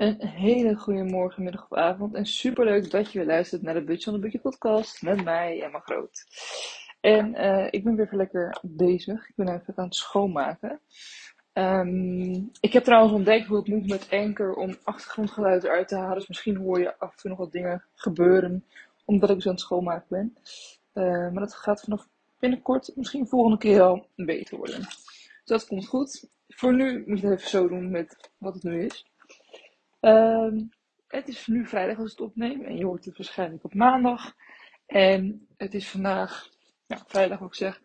Een 0.00 0.26
hele 0.26 0.76
goede 0.76 1.02
morgen, 1.02 1.42
middag 1.42 1.70
of 1.70 1.78
avond. 1.78 2.14
En 2.14 2.26
superleuk 2.26 2.90
dat 2.90 3.12
je 3.12 3.18
weer 3.18 3.26
luistert 3.26 3.62
naar 3.62 3.74
de 3.74 3.84
Budget 3.84 4.06
on 4.06 4.14
the 4.14 4.20
Budget 4.20 4.42
podcast 4.42 5.02
met 5.02 5.24
mij, 5.24 5.62
Emma 5.62 5.78
Groot. 5.78 6.24
En 7.00 7.34
uh, 7.34 7.66
ik 7.70 7.84
ben 7.84 7.96
weer 7.96 8.04
even 8.04 8.16
lekker 8.16 8.58
bezig. 8.62 9.28
Ik 9.28 9.34
ben 9.36 9.48
even 9.48 9.72
aan 9.76 9.84
het 9.84 9.94
schoonmaken. 9.94 10.80
Um, 11.52 12.50
ik 12.60 12.72
heb 12.72 12.84
trouwens 12.84 13.12
ontdekt 13.12 13.46
hoe 13.46 13.56
het 13.56 13.66
moet 13.66 13.88
met 13.88 14.08
Anchor 14.10 14.54
om 14.54 14.76
achtergrondgeluiden 14.82 15.70
uit 15.70 15.88
te 15.88 15.96
halen. 15.96 16.18
Dus 16.18 16.28
misschien 16.28 16.56
hoor 16.56 16.78
je 16.78 16.98
af 16.98 17.10
en 17.10 17.16
toe 17.16 17.30
nog 17.30 17.38
wat 17.38 17.52
dingen 17.52 17.84
gebeuren, 17.94 18.64
omdat 19.04 19.30
ik 19.30 19.42
zo 19.42 19.48
aan 19.48 19.54
het 19.54 19.64
schoonmaken 19.64 20.06
ben. 20.08 20.36
Uh, 20.94 21.30
maar 21.30 21.40
dat 21.40 21.54
gaat 21.54 21.80
vanaf 21.80 22.08
binnenkort, 22.38 22.92
misschien 22.94 23.28
volgende 23.28 23.58
keer 23.58 23.80
al, 23.80 24.06
beter 24.16 24.56
worden. 24.56 24.78
Dus 24.78 25.42
dat 25.44 25.66
komt 25.66 25.86
goed. 25.86 26.28
Voor 26.48 26.74
nu 26.74 27.04
moet 27.06 27.20
je 27.20 27.26
het 27.26 27.38
even 27.38 27.50
zo 27.50 27.68
doen 27.68 27.90
met 27.90 28.30
wat 28.38 28.54
het 28.54 28.62
nu 28.62 28.84
is. 28.84 29.09
Um, 30.00 30.68
het 31.06 31.28
is 31.28 31.46
nu 31.46 31.66
vrijdag 31.66 31.98
als 31.98 32.10
het 32.10 32.20
opneem 32.20 32.64
en 32.64 32.76
je 32.76 32.84
hoort 32.84 33.04
het 33.04 33.16
waarschijnlijk 33.16 33.64
op 33.64 33.74
maandag. 33.74 34.34
En 34.86 35.46
het 35.56 35.74
is 35.74 35.88
vandaag, 35.88 36.48
ja, 36.86 37.04
vrijdag 37.06 37.42
ook 37.42 37.54
zeg, 37.54 37.80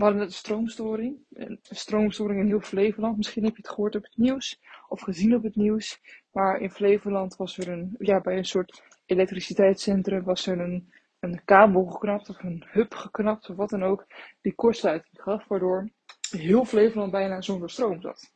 we 0.00 0.06
hadden 0.06 0.22
een 0.22 0.32
stroomstoring. 0.32 1.18
Een 1.32 1.58
stroomstoring 1.62 2.40
in 2.40 2.46
heel 2.46 2.60
Flevoland. 2.60 3.16
Misschien 3.16 3.44
heb 3.44 3.56
je 3.56 3.62
het 3.62 3.70
gehoord 3.70 3.96
op 3.96 4.02
het 4.02 4.16
nieuws 4.16 4.60
of 4.88 5.00
gezien 5.00 5.34
op 5.34 5.42
het 5.42 5.56
nieuws. 5.56 6.00
Maar 6.30 6.60
in 6.60 6.70
Flevoland 6.70 7.36
was 7.36 7.58
er 7.58 7.68
een, 7.68 7.94
ja, 7.98 8.20
bij 8.20 8.36
een 8.36 8.44
soort 8.44 8.82
elektriciteitscentrum 9.06 10.24
was 10.24 10.46
er 10.46 10.60
een, 10.60 10.92
een 11.18 11.44
kabel 11.44 11.84
geknapt 11.84 12.28
of 12.28 12.42
een 12.42 12.64
hub 12.66 12.94
geknapt 12.94 13.50
of 13.50 13.56
wat 13.56 13.70
dan 13.70 13.82
ook. 13.82 14.06
Die 14.40 14.54
kortsluiting 14.54 15.22
gaf, 15.22 15.48
waardoor 15.48 15.90
heel 16.30 16.64
Flevoland 16.64 17.10
bijna 17.10 17.40
zonder 17.40 17.70
stroom 17.70 18.00
zat. 18.00 18.32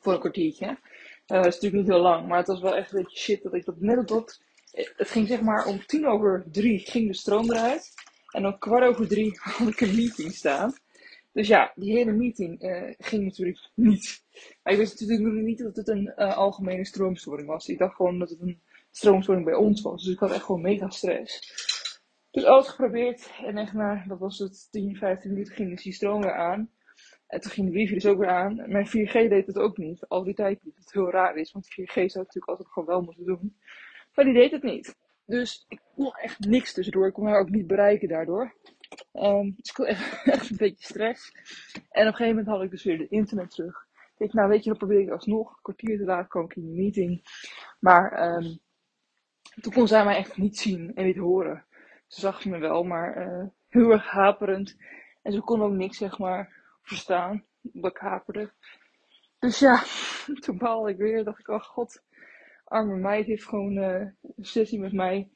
Voor 0.00 0.12
een 0.12 0.20
kwartiertje. 0.20 0.78
Uh, 1.30 1.36
dat 1.36 1.46
is 1.46 1.54
natuurlijk 1.54 1.82
niet 1.82 1.92
heel 1.92 2.02
lang, 2.02 2.26
maar 2.26 2.38
het 2.38 2.46
was 2.46 2.60
wel 2.60 2.76
echt 2.76 2.92
een 2.92 3.02
beetje 3.02 3.18
shit 3.18 3.42
dat 3.42 3.54
ik 3.54 3.64
dat 3.64 3.80
net 3.80 4.06
tot. 4.06 4.42
Het 4.72 5.10
ging 5.10 5.28
zeg 5.28 5.40
maar 5.40 5.66
om 5.66 5.86
tien 5.86 6.06
over 6.06 6.44
drie 6.50 6.78
ging 6.78 7.06
de 7.06 7.14
stroom 7.14 7.50
eruit. 7.50 7.92
En 8.30 8.46
om 8.46 8.58
kwart 8.58 8.84
over 8.84 9.08
drie 9.08 9.38
had 9.40 9.68
ik 9.68 9.80
een 9.80 9.94
meeting 9.94 10.32
staan. 10.32 10.74
Dus 11.32 11.48
ja, 11.48 11.72
die 11.74 11.92
hele 11.92 12.12
meeting 12.12 12.62
uh, 12.62 12.92
ging 12.98 13.24
natuurlijk 13.24 13.70
niet. 13.74 14.22
Maar 14.62 14.72
ik 14.72 14.78
wist 14.78 15.00
natuurlijk 15.00 15.44
niet 15.44 15.58
dat 15.58 15.76
het 15.76 15.88
een 15.88 16.12
uh, 16.16 16.36
algemene 16.36 16.84
stroomstoring 16.84 17.48
was. 17.48 17.68
Ik 17.68 17.78
dacht 17.78 17.94
gewoon 17.94 18.18
dat 18.18 18.30
het 18.30 18.40
een 18.40 18.60
stroomstoring 18.90 19.44
bij 19.44 19.54
ons 19.54 19.82
was. 19.82 20.04
Dus 20.04 20.12
ik 20.12 20.18
had 20.18 20.32
echt 20.32 20.44
gewoon 20.44 20.60
mega 20.60 20.88
stress. 20.88 21.52
Dus 22.30 22.44
alles 22.44 22.68
geprobeerd. 22.68 23.30
En 23.44 23.58
echt 23.58 23.72
na, 23.72 24.04
dat 24.08 24.18
was 24.18 24.38
het 24.38 24.68
10, 24.70 24.96
15 24.96 25.30
minuten, 25.32 25.54
ging 25.54 25.70
dus 25.70 25.82
die 25.82 25.92
stroom 25.92 26.20
weer 26.20 26.34
aan. 26.34 26.70
En 27.30 27.40
toen 27.40 27.50
ging 27.50 27.66
de 27.66 27.72
wifi 27.72 27.94
dus 27.94 28.06
ook 28.06 28.18
weer 28.18 28.28
aan. 28.28 28.62
Mijn 28.66 28.88
4G 28.88 29.12
deed 29.12 29.46
het 29.46 29.58
ook 29.58 29.76
niet. 29.76 30.08
Al 30.08 30.24
die 30.24 30.34
tijd 30.34 30.64
niet. 30.64 30.76
Wat 30.76 30.92
heel 30.92 31.10
raar 31.10 31.36
is, 31.36 31.52
want 31.52 31.66
4G 31.66 31.92
zou 31.92 32.04
het 32.04 32.14
natuurlijk 32.14 32.48
altijd 32.48 32.68
gewoon 32.68 32.88
wel 32.88 33.02
moeten 33.02 33.24
doen. 33.24 33.56
Maar 34.14 34.24
die 34.24 34.34
deed 34.34 34.50
het 34.50 34.62
niet. 34.62 34.96
Dus 35.26 35.64
ik 35.68 35.80
kon 35.94 36.12
echt 36.12 36.38
niks 36.38 36.72
tussendoor. 36.72 37.06
Ik 37.06 37.12
kon 37.12 37.26
haar 37.26 37.40
ook 37.40 37.50
niet 37.50 37.66
bereiken 37.66 38.08
daardoor. 38.08 38.54
Um, 39.12 39.54
dus 39.56 39.70
ik 39.70 39.76
had 39.76 39.86
echt, 40.34 40.50
een 40.50 40.56
beetje 40.56 40.84
stress. 40.84 41.32
En 41.72 42.02
op 42.02 42.06
een 42.06 42.14
gegeven 42.14 42.28
moment 42.28 42.46
had 42.46 42.62
ik 42.62 42.70
dus 42.70 42.84
weer 42.84 42.98
de 42.98 43.08
internet 43.08 43.50
terug. 43.50 43.86
Ik 43.92 44.18
denk, 44.18 44.32
nou 44.32 44.48
weet 44.48 44.62
je, 44.62 44.68
dan 44.68 44.78
probeer 44.78 45.00
ik 45.00 45.10
alsnog. 45.10 45.50
Een 45.50 45.62
kwartier 45.62 45.98
te 45.98 46.04
laat 46.04 46.28
kwam 46.28 46.44
ik 46.44 46.56
in 46.56 46.62
de 46.62 46.82
meeting. 46.82 47.22
Maar 47.80 48.34
um, 48.34 48.58
toen 49.60 49.72
kon 49.72 49.88
zij 49.88 50.04
mij 50.04 50.16
echt 50.16 50.36
niet 50.36 50.58
zien 50.58 50.94
en 50.94 51.04
niet 51.04 51.16
horen. 51.16 51.64
Ze 52.06 52.20
zag 52.20 52.44
me 52.44 52.58
wel, 52.58 52.82
maar 52.82 53.26
uh, 53.26 53.46
heel 53.68 53.90
erg 53.90 54.10
haperend. 54.10 54.76
En 55.22 55.32
ze 55.32 55.40
kon 55.40 55.62
ook 55.62 55.72
niks, 55.72 55.96
zeg 55.96 56.18
maar, 56.18 56.59
verstaan. 56.82 57.44
Dat 57.60 57.90
ik 57.90 57.96
haperde. 57.96 58.52
Dus 59.38 59.58
ja, 59.58 59.82
toen 60.44 60.58
baalde 60.58 60.90
ik 60.90 60.96
weer. 60.96 61.24
Dacht 61.24 61.38
ik, 61.38 61.48
oh 61.48 61.62
god, 61.62 62.02
arme 62.64 62.96
meid 62.96 63.26
heeft 63.26 63.44
gewoon 63.44 63.76
uh, 63.76 64.00
een 64.36 64.44
sessie 64.44 64.80
met 64.80 64.92
mij. 64.92 65.28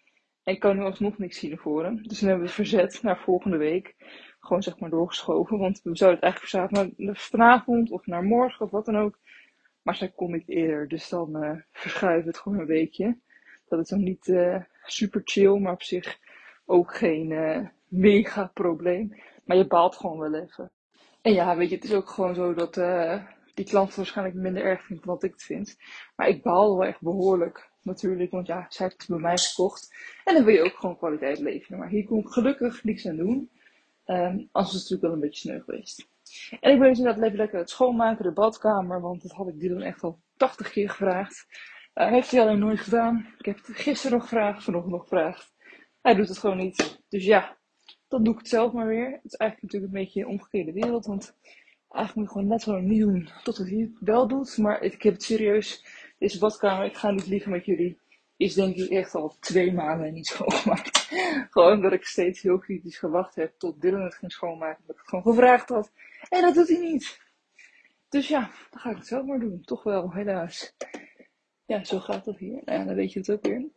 En 0.43 0.55
ik 0.55 0.61
kan 0.61 0.77
nu 0.77 0.83
alsnog 0.83 1.19
niks 1.19 1.39
zien 1.39 1.51
ervoor. 1.51 1.83
Dus 1.83 2.19
dan 2.19 2.29
hebben 2.29 2.39
we 2.39 2.45
het 2.45 2.69
verzet 2.69 3.03
naar 3.03 3.19
volgende 3.19 3.57
week. 3.57 3.95
Gewoon 4.41 4.63
zeg 4.63 4.79
maar 4.79 4.91
doorgeschoven. 4.91 5.59
Want 5.59 5.81
we 5.83 5.97
zouden 5.97 6.21
het 6.21 6.41
eigenlijk 6.43 6.99
naar 6.99 7.17
vanavond 7.17 7.91
of 7.91 8.07
naar 8.07 8.23
morgen 8.23 8.65
of 8.65 8.71
wat 8.71 8.85
dan 8.85 8.97
ook. 8.97 9.19
Maar 9.83 9.97
zij 9.97 10.09
kon 10.09 10.33
niet 10.33 10.49
eerder. 10.49 10.89
Dus 10.89 11.09
dan 11.09 11.45
uh, 11.45 11.61
verschuiven 11.73 12.23
we 12.23 12.29
het 12.29 12.39
gewoon 12.39 12.59
een 12.59 12.67
weekje. 12.67 13.19
Dat 13.69 13.81
is 13.81 13.89
dan 13.89 14.03
niet 14.03 14.27
uh, 14.27 14.63
super 14.83 15.21
chill, 15.25 15.59
maar 15.59 15.73
op 15.73 15.83
zich 15.83 16.19
ook 16.65 16.95
geen 16.95 17.29
mega 17.89 18.51
probleem. 18.55 19.23
Maar 19.45 19.57
je 19.57 19.67
baalt 19.67 19.97
gewoon 19.97 20.19
wel 20.19 20.35
even. 20.35 20.73
En 21.25 21.33
ja, 21.33 21.57
weet 21.57 21.69
je, 21.69 21.75
het 21.75 21.85
is 21.85 21.93
ook 21.93 22.09
gewoon 22.09 22.35
zo 22.35 22.55
dat 22.55 22.77
uh, 22.77 23.25
die 23.55 23.65
klant 23.65 23.87
het 23.87 23.97
waarschijnlijk 23.97 24.37
minder 24.37 24.63
erg 24.63 24.85
vindt 24.85 25.05
dan 25.05 25.15
wat 25.15 25.23
ik 25.23 25.31
het 25.31 25.43
vind. 25.43 25.77
Maar 26.17 26.29
ik 26.29 26.43
baal 26.43 26.79
wel 26.79 26.87
echt 26.87 27.01
behoorlijk 27.01 27.71
natuurlijk, 27.83 28.31
want 28.31 28.47
ja, 28.47 28.67
zij 28.69 28.87
heeft 28.87 29.01
het 29.01 29.11
bij 29.11 29.19
mij 29.19 29.39
gekocht. 29.39 29.95
En 30.25 30.35
dan 30.35 30.45
wil 30.45 30.55
je 30.55 30.65
ook 30.65 30.77
gewoon 30.77 30.97
kwaliteit 30.97 31.39
leveren. 31.39 31.79
Maar 31.79 31.89
hier 31.89 32.05
kon 32.05 32.19
ik 32.19 32.29
gelukkig 32.29 32.85
niks 32.85 33.07
aan 33.07 33.17
doen. 33.17 33.51
Um, 34.07 34.49
anders 34.53 34.75
is 34.75 34.81
het 34.81 34.91
natuurlijk 34.91 35.03
wel 35.03 35.13
een 35.13 35.21
beetje 35.21 35.41
sneu 35.41 35.61
geweest. 35.61 36.09
En 36.61 36.73
ik 36.73 36.79
ben 36.79 36.89
dus 36.89 36.99
inderdaad 36.99 37.25
even 37.25 37.37
lekker 37.37 37.59
het 37.59 37.71
schoonmaken, 37.71 38.25
de 38.25 38.33
badkamer, 38.33 39.01
want 39.01 39.23
dat 39.23 39.33
had 39.33 39.49
ik 39.49 39.61
Dylan 39.61 39.83
echt 39.83 40.03
al 40.03 40.21
80 40.37 40.71
keer 40.71 40.91
gevraagd. 40.91 41.47
Uh, 41.95 42.09
heeft 42.09 42.31
hij 42.31 42.41
alleen 42.41 42.59
nooit 42.59 42.81
gedaan. 42.81 43.35
Ik 43.39 43.45
heb 43.45 43.57
het 43.57 43.77
gisteren 43.77 44.19
nog 44.19 44.29
gevraagd, 44.29 44.65
vanochtend 44.65 44.93
nog 44.93 45.03
gevraagd. 45.03 45.55
Hij 46.01 46.15
doet 46.15 46.29
het 46.29 46.39
gewoon 46.39 46.57
niet. 46.57 47.03
Dus 47.09 47.25
ja, 47.25 47.57
dan 48.15 48.25
doe 48.25 48.33
ik 48.33 48.39
het 48.39 48.49
zelf 48.49 48.73
maar 48.73 48.87
weer. 48.87 49.11
Het 49.11 49.25
is 49.25 49.35
eigenlijk 49.35 49.63
natuurlijk 49.63 49.93
een 49.93 50.05
beetje 50.05 50.21
een 50.21 50.27
omgekeerde 50.27 50.73
wereld, 50.73 51.07
want 51.07 51.37
eigenlijk 51.89 52.15
moet 52.15 52.25
je 52.25 52.31
gewoon 52.33 52.47
net 52.47 52.63
zo 52.63 52.73
lang 52.73 52.87
niet 52.87 53.01
doen 53.01 53.29
tot 53.43 53.57
het 53.57 53.91
wel 54.01 54.29
doet. 54.29 54.59
Maar 54.59 54.83
ik 54.83 55.03
heb 55.03 55.13
het 55.13 55.23
serieus, 55.23 55.85
deze 56.19 56.39
badkamer, 56.39 56.87
ik 56.87 56.97
ga 56.97 57.11
niet 57.11 57.27
liegen 57.27 57.51
met 57.51 57.65
jullie, 57.65 57.99
is 58.37 58.55
denk 58.55 58.77
ik 58.77 58.91
echt 58.91 59.15
al 59.15 59.37
twee 59.41 59.73
maanden 59.73 60.13
niet 60.13 60.27
schoongemaakt. 60.33 61.09
gewoon 61.51 61.81
dat 61.81 61.93
ik 61.93 62.05
steeds 62.05 62.43
heel 62.43 62.59
kritisch 62.59 62.99
gewacht 62.99 63.35
heb 63.35 63.55
tot 63.59 63.81
Dylan 63.81 64.03
het 64.03 64.15
ging 64.15 64.33
schoonmaken. 64.33 64.83
Dat 64.87 64.95
ik 64.97 65.01
het 65.01 65.09
gewoon 65.09 65.35
gevraagd 65.35 65.69
had. 65.69 65.93
En 66.29 66.43
dat 66.43 66.55
doet 66.55 66.69
hij 66.69 66.79
niet. 66.79 67.21
Dus 68.09 68.29
ja, 68.29 68.51
dan 68.71 68.81
ga 68.81 68.91
ik 68.91 68.97
het 68.97 69.07
zelf 69.07 69.27
maar 69.27 69.41
doen. 69.41 69.63
Toch 69.65 69.83
wel, 69.83 70.13
helaas. 70.13 70.77
Ja, 71.67 71.85
zo 71.85 71.99
gaat 71.99 72.25
dat 72.25 72.39
hier. 72.39 72.63
Nou 72.65 72.79
ja, 72.79 72.85
dan 72.85 72.95
weet 72.95 73.13
je 73.13 73.19
het 73.19 73.31
ook 73.31 73.47
weer. 73.47 73.69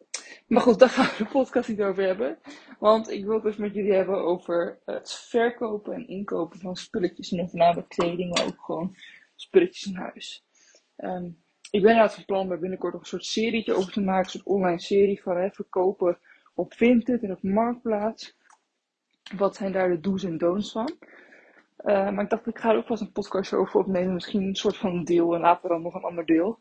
Maar 0.48 0.62
goed, 0.62 0.80
daar 0.80 0.90
gaan 0.90 1.06
we 1.06 1.24
de 1.24 1.30
podcast 1.30 1.70
niet 1.70 1.82
over 1.82 2.04
hebben. 2.04 2.38
Want 2.80 3.12
ik 3.12 3.26
wil 3.26 3.34
het 3.34 3.44
dus 3.44 3.56
met 3.56 3.74
jullie 3.74 3.94
hebben 3.94 4.24
over 4.24 4.80
het 4.86 5.12
verkopen 5.12 5.94
en 5.94 6.08
inkopen 6.08 6.60
van 6.60 6.76
spulletjes. 6.76 7.32
En 7.32 7.50
voornamelijk 7.50 7.90
kleding, 7.90 8.34
maar 8.34 8.46
ook 8.46 8.62
gewoon 8.62 8.96
spulletjes 9.36 9.86
in 9.86 9.96
huis. 9.96 10.46
Um, 10.98 11.38
ik 11.72 11.82
ben 11.82 11.92
inderdaad 11.92 12.16
van 12.16 12.26
plan 12.26 12.48
bij 12.48 12.60
binnenkort 12.60 12.94
nog 12.94 13.02
een 13.02 13.08
soort 13.08 13.26
serietje 13.26 13.74
over 13.74 13.92
te 13.92 14.02
maken. 14.02 14.24
Een 14.24 14.30
soort 14.30 14.46
online 14.46 14.80
serie 14.80 15.22
van 15.22 15.38
hè, 15.38 15.50
verkopen 15.50 16.20
op 16.54 16.74
Vinted 16.74 17.24
en 17.24 17.32
op 17.32 17.44
Marktplaats. 17.44 18.38
Wat 19.36 19.56
zijn 19.56 19.72
daar 19.72 19.90
de 19.90 20.00
do's 20.00 20.24
en 20.24 20.38
don'ts 20.38 20.72
van? 20.72 20.98
Uh, 21.86 22.10
maar 22.10 22.24
ik 22.24 22.30
dacht, 22.30 22.48
ik 22.48 22.60
ga 22.60 22.72
er 22.72 22.78
ook 22.78 22.90
eens 22.90 23.02
een 23.02 23.12
podcast 23.12 23.54
over 23.54 23.80
opnemen. 23.80 24.14
Misschien 24.14 24.44
een 24.44 24.56
soort 24.56 24.78
van 24.78 25.04
deel 25.04 25.36
en 25.36 25.42
later 25.42 25.70
dan 25.70 25.82
nog 25.82 25.94
een 25.94 26.02
ander 26.02 26.26
deel. 26.26 26.60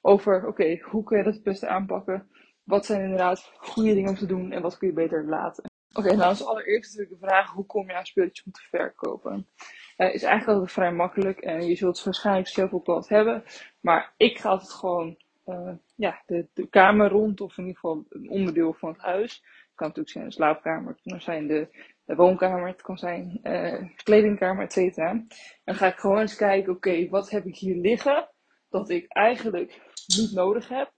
Over, 0.00 0.46
oké, 0.46 0.78
hoe 0.82 1.04
kun 1.04 1.18
je 1.18 1.24
dat 1.24 1.34
het 1.34 1.42
beste 1.42 1.68
aanpakken? 1.68 2.28
Wat 2.64 2.86
zijn 2.86 3.02
inderdaad 3.02 3.52
goede 3.56 3.94
dingen 3.94 4.10
om 4.10 4.16
te 4.16 4.26
doen 4.26 4.52
en 4.52 4.62
wat 4.62 4.78
kun 4.78 4.88
je 4.88 4.94
beter 4.94 5.24
laten? 5.24 5.64
Oké, 5.90 6.06
okay, 6.06 6.16
nou 6.16 6.28
als 6.28 6.44
allereerst 6.44 6.94
natuurlijk 6.94 7.20
de 7.20 7.26
vraag, 7.26 7.50
hoe 7.50 7.66
kom 7.66 7.88
je 7.88 7.96
aan 7.96 8.06
spulletjes 8.06 8.44
om 8.44 8.52
te 8.52 8.66
verkopen? 8.70 9.48
Uh, 9.96 10.14
is 10.14 10.22
eigenlijk 10.22 10.46
altijd 10.46 10.72
vrij 10.72 10.92
makkelijk 10.92 11.40
en 11.40 11.66
je 11.66 11.76
zult 11.76 12.02
waarschijnlijk 12.04 12.48
zelf 12.48 12.72
ook 12.72 12.86
wat 12.86 13.08
hebben. 13.08 13.44
Maar 13.80 14.14
ik 14.16 14.38
ga 14.38 14.48
altijd 14.48 14.70
gewoon 14.70 15.16
uh, 15.46 15.72
ja, 15.94 16.22
de, 16.26 16.66
kamer 16.70 17.08
rond 17.08 17.40
of 17.40 17.58
in 17.58 17.66
ieder 17.66 17.80
geval 17.80 18.04
een 18.08 18.30
onderdeel 18.30 18.72
van 18.72 18.92
het 18.92 19.00
huis. 19.00 19.32
Het 19.42 19.74
kan 19.74 19.86
natuurlijk 19.86 20.14
zijn 20.14 20.24
de 20.24 20.32
slaapkamer, 20.32 20.92
het 20.92 21.02
kan 21.02 21.20
zijn 21.20 21.46
de, 21.46 21.68
woonkamer, 22.04 22.68
het 22.68 22.82
kan 22.82 22.98
zijn 22.98 23.38
de 23.42 23.92
kledingkamer, 24.02 24.64
et 24.64 24.72
cetera. 24.72 25.10
En 25.10 25.28
dan 25.64 25.74
ga 25.74 25.86
ik 25.86 25.96
gewoon 25.96 26.18
eens 26.18 26.36
kijken, 26.36 26.72
oké, 26.72 27.08
wat 27.08 27.30
heb 27.30 27.46
ik 27.46 27.56
hier 27.56 27.76
liggen 27.76 28.28
dat 28.68 28.90
ik 28.90 29.04
eigenlijk 29.08 29.80
niet 30.06 30.32
nodig 30.32 30.68
heb 30.68 30.92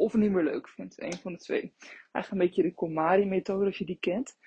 of 0.00 0.14
niet 0.14 0.30
meer 0.30 0.44
leuk 0.44 0.68
vind. 0.68 1.02
Een 1.02 1.18
van 1.18 1.32
de 1.32 1.38
twee. 1.38 1.72
Eigenlijk 2.12 2.30
een 2.30 2.38
beetje 2.38 2.62
de 2.62 2.74
KonMari-methode, 2.74 3.64
als 3.64 3.78
je 3.78 3.84
die 3.84 3.98
kent. 4.00 4.38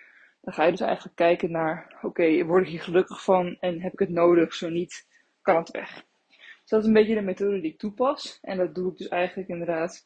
Dan 0.42 0.54
ga 0.54 0.64
je 0.64 0.72
dus 0.72 0.80
eigenlijk 0.80 1.16
kijken 1.16 1.52
naar, 1.52 2.00
oké, 2.02 2.46
word 2.46 2.64
ik 2.64 2.70
hier 2.70 2.82
gelukkig 2.82 3.24
van 3.24 3.58
en 3.60 3.82
heb 3.82 3.94
ik 3.94 4.00
het 4.00 4.10
nodig? 4.10 4.54
Zo 4.54 4.70
niet, 4.70 5.08
kan 5.42 5.56
het 5.56 5.72
weg. 5.72 6.06
Dus 6.28 6.70
dat 6.70 6.82
is 6.82 6.88
een 6.88 6.94
beetje 6.94 7.16
de 7.16 7.22
methode 7.22 7.62
die 7.62 7.72
ik 7.72 7.80
toepas. 7.80 8.40
En 8.42 8.58
dat 8.58 8.76
doe 8.76 8.92
ik 8.92 8.98
dus 8.98 9.08
eigenlijk 9.08 9.50
inderdaad 9.50 10.06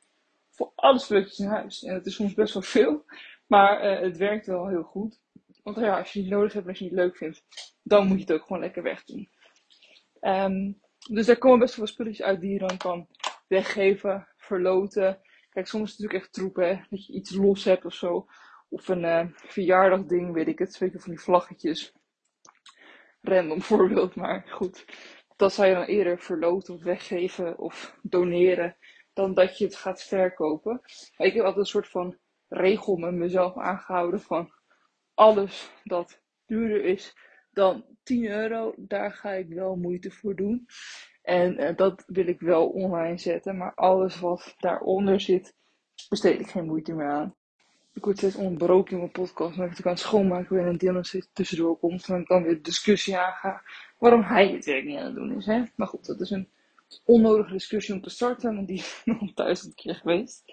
voor 0.49 0.71
alle 0.75 0.99
spulletjes 0.99 1.39
in 1.39 1.47
huis. 1.47 1.83
En 1.83 1.93
dat 1.93 2.05
is 2.05 2.15
soms 2.15 2.33
best 2.33 2.53
wel 2.53 2.63
veel, 2.63 3.05
maar 3.47 3.91
uh, 3.91 3.99
het 3.99 4.17
werkt 4.17 4.45
wel 4.45 4.67
heel 4.67 4.83
goed. 4.83 5.19
Want 5.63 5.77
ja, 5.77 5.97
als 5.97 6.13
je 6.13 6.19
het 6.19 6.29
nodig 6.29 6.53
hebt 6.53 6.65
en 6.65 6.69
als 6.69 6.79
je 6.79 6.85
het 6.85 6.93
niet 6.93 7.03
leuk 7.03 7.17
vindt, 7.17 7.43
dan 7.83 8.07
moet 8.07 8.17
je 8.17 8.23
het 8.23 8.33
ook 8.33 8.45
gewoon 8.45 8.61
lekker 8.61 8.83
wegdoen. 8.83 9.29
Um, 10.21 10.81
dus 11.09 11.25
daar 11.25 11.37
komen 11.37 11.59
best 11.59 11.75
wel 11.75 11.85
wat 11.85 11.93
spulletjes 11.93 12.25
uit 12.25 12.41
die 12.41 12.53
je 12.53 12.59
dan 12.59 12.77
kan 12.77 13.07
weggeven, 13.47 14.27
verloten. 14.37 15.19
Kijk, 15.57 15.69
soms 15.69 15.83
is 15.83 15.91
het 15.91 15.99
natuurlijk 15.99 16.25
echt 16.25 16.33
troep, 16.33 16.55
hè. 16.55 16.79
Dat 16.89 17.05
je 17.05 17.13
iets 17.13 17.35
los 17.35 17.63
hebt 17.63 17.85
of 17.85 17.93
zo. 17.93 18.27
Of 18.69 18.87
een 18.87 19.03
uh, 19.03 19.25
verjaardagding, 19.33 20.33
weet 20.33 20.47
ik 20.47 20.59
het. 20.59 20.77
Weet 20.77 20.91
je, 20.91 20.99
van 20.99 21.09
die 21.09 21.19
vlaggetjes. 21.21 21.93
Random 23.21 23.61
voorbeeld, 23.71 24.15
maar 24.15 24.47
goed. 24.49 24.85
Dat 25.35 25.53
zou 25.53 25.67
je 25.67 25.73
dan 25.73 25.83
eerder 25.83 26.19
verloten 26.19 26.73
of 26.73 26.83
weggeven 26.83 27.57
of 27.57 27.97
doneren. 28.01 28.77
dan 29.13 29.33
dat 29.33 29.57
je 29.57 29.65
het 29.65 29.75
gaat 29.75 30.03
verkopen. 30.03 30.81
Maar 31.17 31.27
ik 31.27 31.33
heb 31.33 31.43
altijd 31.43 31.65
een 31.65 31.71
soort 31.71 31.89
van 31.89 32.17
regel 32.47 32.95
met 32.95 33.13
mezelf 33.13 33.57
aangehouden 33.57 34.21
van 34.21 34.51
alles 35.13 35.71
dat 35.83 36.21
duurder 36.45 36.83
is 36.83 37.13
dan 37.57 37.85
10 38.03 38.25
euro, 38.25 38.73
daar 38.77 39.13
ga 39.13 39.31
ik 39.31 39.47
wel 39.49 39.75
moeite 39.75 40.11
voor 40.11 40.35
doen. 40.35 40.65
En 41.27 41.61
uh, 41.61 41.75
dat 41.75 42.03
wil 42.05 42.27
ik 42.27 42.39
wel 42.39 42.67
online 42.67 43.17
zetten, 43.17 43.57
maar 43.57 43.73
alles 43.75 44.19
wat 44.19 44.55
daaronder 44.59 45.21
zit, 45.21 45.53
besteed 46.09 46.39
ik 46.39 46.47
geen 46.47 46.65
moeite 46.65 46.93
meer 46.93 47.09
aan. 47.09 47.35
Ik 47.93 48.03
word 48.03 48.17
steeds 48.17 48.35
onderbroken 48.35 48.91
in 48.91 48.97
mijn 48.97 49.11
podcast, 49.11 49.57
omdat 49.57 49.79
ik 49.79 49.85
aan 49.85 49.91
het 49.91 50.01
schoonmaken 50.01 50.55
ben 50.55 50.65
en 50.65 50.77
Dylan 50.77 51.05
steeds 51.05 51.29
tussendoor 51.33 51.77
komt. 51.77 52.07
En 52.09 52.21
ik 52.21 52.27
dan 52.27 52.43
weer 52.43 52.61
discussie 52.61 53.17
aanga 53.17 53.61
waarom 53.97 54.21
hij 54.21 54.51
het 54.51 54.65
werk 54.65 54.83
niet 54.85 54.97
aan 54.97 55.05
het 55.05 55.15
doen 55.15 55.37
is. 55.37 55.45
Hè? 55.45 55.63
Maar 55.75 55.87
goed, 55.87 56.05
dat 56.05 56.19
is 56.19 56.29
een 56.29 56.49
onnodige 57.05 57.51
discussie 57.51 57.93
om 57.93 58.01
te 58.01 58.09
starten, 58.09 58.55
want 58.55 58.67
die 58.67 58.77
is 58.77 59.01
nog 59.05 59.33
duizend 59.33 59.75
keer 59.75 59.95
geweest. 59.95 60.43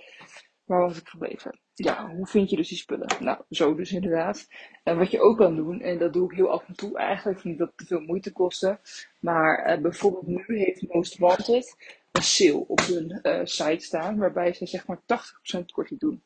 Waar 0.65 0.81
was 0.81 0.99
ik 0.99 1.09
gebleven? 1.09 1.59
Ja, 1.75 2.09
hoe 2.09 2.27
vind 2.27 2.51
je 2.51 2.57
dus 2.57 2.69
die 2.69 2.79
spullen? 2.79 3.17
Nou, 3.21 3.43
zo 3.51 3.75
dus 3.75 3.93
inderdaad. 3.93 4.49
En 4.83 4.99
wat 4.99 5.11
je 5.11 5.21
ook 5.21 5.37
kan 5.37 5.57
doen, 5.57 5.81
en 5.81 5.99
dat 5.99 6.13
doe 6.13 6.31
ik 6.31 6.37
heel 6.37 6.51
af 6.51 6.67
en 6.67 6.75
toe 6.75 6.99
eigenlijk, 6.99 7.45
niet 7.45 7.59
dat 7.59 7.69
het 7.69 7.77
te 7.77 7.87
veel 7.87 8.01
moeite 8.01 8.33
kosten. 8.33 8.81
Maar 9.21 9.59
eh, 9.59 9.81
bijvoorbeeld 9.81 10.27
nu 10.27 10.45
heeft 10.47 10.93
Most 10.93 11.19
Wanted 11.19 11.77
een 12.13 12.23
sale 12.23 12.67
op 12.67 12.81
hun 12.81 13.21
uh, 13.23 13.41
site 13.45 13.85
staan, 13.85 14.19
waarbij 14.19 14.53
ze 14.53 14.67
zeg 14.67 14.87
maar 14.87 15.01
80% 15.01 15.65
korting 15.73 16.01
doen. 16.01 16.23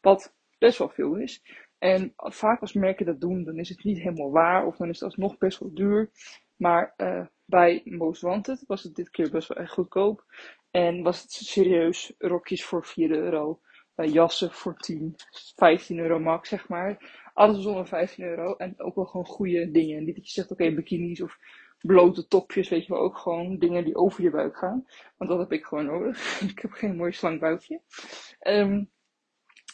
Wat 0.00 0.34
best 0.58 0.78
wel 0.78 0.88
veel 0.88 1.16
is. 1.16 1.42
En 1.78 2.12
vaak 2.16 2.60
als 2.60 2.72
merken 2.72 3.06
dat 3.06 3.20
doen, 3.20 3.44
dan 3.44 3.58
is 3.58 3.68
het 3.68 3.84
niet 3.84 3.98
helemaal 3.98 4.30
waar, 4.30 4.66
of 4.66 4.76
dan 4.76 4.88
is 4.88 5.00
het 5.00 5.04
alsnog 5.04 5.38
best 5.38 5.58
wel 5.58 5.74
duur. 5.74 6.10
Maar 6.56 6.94
uh, 6.96 7.26
bij 7.44 7.82
Most 7.84 8.22
Wanted 8.22 8.64
was 8.66 8.82
het 8.82 8.94
dit 8.94 9.10
keer 9.10 9.30
best 9.30 9.48
wel 9.48 9.58
echt 9.58 9.72
goedkoop. 9.72 10.24
En 10.70 11.02
was 11.02 11.22
het 11.22 11.32
serieus 11.32 12.12
rokjes 12.18 12.64
voor 12.64 12.84
4 12.86 13.10
euro 13.10 13.60
jassen 13.96 14.52
voor 14.52 14.76
10, 14.76 15.16
15 15.56 15.98
euro 15.98 16.18
max, 16.18 16.48
zeg 16.48 16.68
maar. 16.68 17.20
Alles 17.34 17.66
onder 17.66 17.86
15 17.86 18.24
euro. 18.24 18.56
En 18.56 18.80
ook 18.80 18.94
wel 18.94 19.04
gewoon 19.04 19.26
goede 19.26 19.70
dingen. 19.70 20.04
Niet 20.04 20.14
dat 20.14 20.26
je 20.26 20.32
zegt, 20.32 20.50
oké, 20.50 20.74
bikinis 20.74 21.20
of 21.20 21.38
blote 21.80 22.26
topjes, 22.26 22.68
weet 22.68 22.86
je 22.86 22.92
wel. 22.92 23.02
Ook 23.02 23.18
gewoon 23.18 23.58
dingen 23.58 23.84
die 23.84 23.96
over 23.96 24.22
je 24.22 24.30
buik 24.30 24.56
gaan. 24.56 24.86
Want 25.16 25.30
dat 25.30 25.38
heb 25.38 25.52
ik 25.52 25.64
gewoon 25.64 25.84
nodig. 25.84 26.40
ik 26.50 26.58
heb 26.58 26.70
geen 26.70 26.96
mooi 26.96 27.12
slank 27.12 27.40
buikje. 27.40 27.80
Um, 28.40 28.90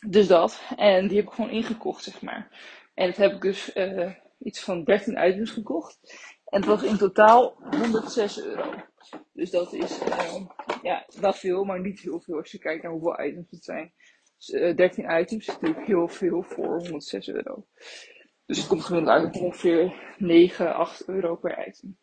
dus 0.07 0.27
dat. 0.27 0.63
En 0.77 1.09
die 1.09 1.17
heb 1.17 1.27
ik 1.27 1.33
gewoon 1.33 1.51
ingekocht, 1.51 2.05
zeg 2.05 2.23
maar. 2.23 2.49
En 2.95 3.07
dat 3.07 3.17
heb 3.17 3.33
ik 3.33 3.41
dus 3.41 3.77
uh, 3.77 4.13
iets 4.39 4.61
van 4.61 4.85
13 4.85 5.29
items 5.29 5.51
gekocht. 5.51 5.99
En 6.45 6.61
het 6.61 6.69
was 6.69 6.83
in 6.83 6.97
totaal 6.97 7.57
106 7.71 8.43
euro. 8.45 8.75
Dus 9.33 9.51
dat 9.51 9.73
is 9.73 10.03
uh, 10.03 10.47
ja, 10.83 11.07
wel 11.21 11.33
veel, 11.33 11.65
maar 11.65 11.81
niet 11.81 12.01
heel 12.01 12.21
veel 12.21 12.37
als 12.37 12.51
je 12.51 12.59
kijkt 12.59 12.83
naar 12.83 12.93
hoeveel 12.93 13.25
items 13.25 13.51
het 13.51 13.65
zijn. 13.65 13.93
Dus, 14.39 14.49
uh, 14.49 14.77
13 14.77 15.21
items 15.21 15.47
is 15.47 15.55
natuurlijk 15.55 15.87
heel 15.87 16.09
veel 16.09 16.43
voor 16.43 16.79
106 16.79 17.29
euro. 17.29 17.67
Dus 18.47 18.59
het 18.59 18.67
komt 18.67 18.85
gemiddeld 18.85 19.19
uit 19.19 19.37
op 19.37 19.43
ongeveer 19.43 20.15
9, 20.19 20.75
8 20.75 21.09
euro 21.09 21.37
per 21.37 21.69
item. 21.69 21.99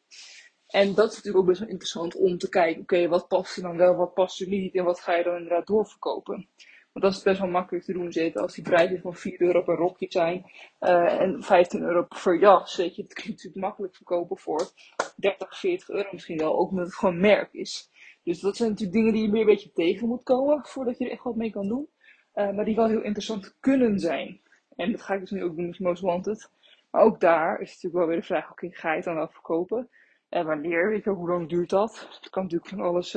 En 0.67 0.93
dat 0.93 1.09
is 1.09 1.15
natuurlijk 1.15 1.37
ook 1.37 1.45
best 1.45 1.59
wel 1.59 1.69
interessant 1.69 2.15
om 2.15 2.37
te 2.37 2.49
kijken, 2.49 2.81
oké, 2.81 3.07
wat 3.07 3.27
past 3.27 3.55
er 3.55 3.63
dan 3.63 3.77
wel, 3.77 3.95
wat 3.95 4.13
past 4.13 4.41
er 4.41 4.47
niet 4.47 4.75
en 4.75 4.83
wat 4.83 4.99
ga 4.99 5.15
je 5.15 5.23
dan 5.23 5.35
inderdaad 5.35 5.67
doorverkopen. 5.67 6.49
Want 6.91 7.05
dat 7.05 7.15
is 7.15 7.23
best 7.23 7.39
wel 7.39 7.49
makkelijk 7.49 7.85
te 7.85 7.93
doen 7.93 8.11
zitten 8.11 8.41
als 8.41 8.53
die 8.53 8.63
prijzen 8.63 9.01
van 9.01 9.15
4 9.15 9.41
euro 9.41 9.61
per 9.61 9.75
rokje 9.75 10.05
zijn 10.09 10.51
uh, 10.79 11.21
en 11.21 11.43
15 11.43 11.81
euro 11.81 12.07
per 12.23 12.39
jas. 12.39 12.75
Weet 12.75 12.95
je, 12.95 13.01
het 13.01 13.13
kun 13.13 13.23
je 13.23 13.29
natuurlijk 13.29 13.65
makkelijk 13.65 13.95
verkopen 13.95 14.37
voor 14.37 14.71
30, 15.15 15.59
40 15.59 15.89
euro 15.89 16.09
misschien 16.11 16.37
wel, 16.37 16.57
ook 16.57 16.69
omdat 16.69 16.85
het 16.85 16.95
gewoon 16.95 17.19
merk 17.19 17.53
is. 17.53 17.89
Dus 18.23 18.39
dat 18.39 18.55
zijn 18.55 18.69
natuurlijk 18.69 18.97
dingen 18.97 19.13
die 19.13 19.21
je 19.21 19.29
meer 19.29 19.41
een 19.41 19.47
beetje 19.47 19.71
tegen 19.71 20.07
moet 20.07 20.23
komen 20.23 20.65
voordat 20.65 20.97
je 20.97 21.05
er 21.05 21.11
echt 21.11 21.23
wat 21.23 21.35
mee 21.35 21.51
kan 21.51 21.67
doen. 21.67 21.89
Uh, 22.35 22.51
maar 22.51 22.65
die 22.65 22.75
wel 22.75 22.87
heel 22.87 23.01
interessant 23.01 23.55
kunnen 23.59 23.99
zijn. 23.99 24.41
En 24.75 24.91
dat 24.91 25.01
ga 25.01 25.13
ik 25.13 25.19
dus 25.19 25.31
nu 25.31 25.43
ook 25.43 25.55
doen 25.55 25.67
met 25.67 25.79
Most 25.79 26.01
Wanted. 26.01 26.49
Maar 26.91 27.01
ook 27.01 27.19
daar 27.19 27.61
is 27.61 27.67
natuurlijk 27.67 27.93
wel 27.95 28.07
weer 28.07 28.17
de 28.17 28.25
vraag, 28.25 28.51
oké, 28.51 28.69
ga 28.71 28.89
je 28.89 28.95
het 28.95 29.05
dan 29.05 29.15
wel 29.15 29.27
verkopen? 29.27 29.89
En 30.29 30.45
wanneer? 30.45 30.89
Weet 30.89 31.03
je, 31.03 31.09
hoe 31.09 31.29
lang 31.29 31.49
duurt 31.49 31.69
dat? 31.69 32.07
Dat 32.21 32.29
kan 32.29 32.43
natuurlijk 32.43 32.69
van 32.69 32.79
alles 32.79 33.13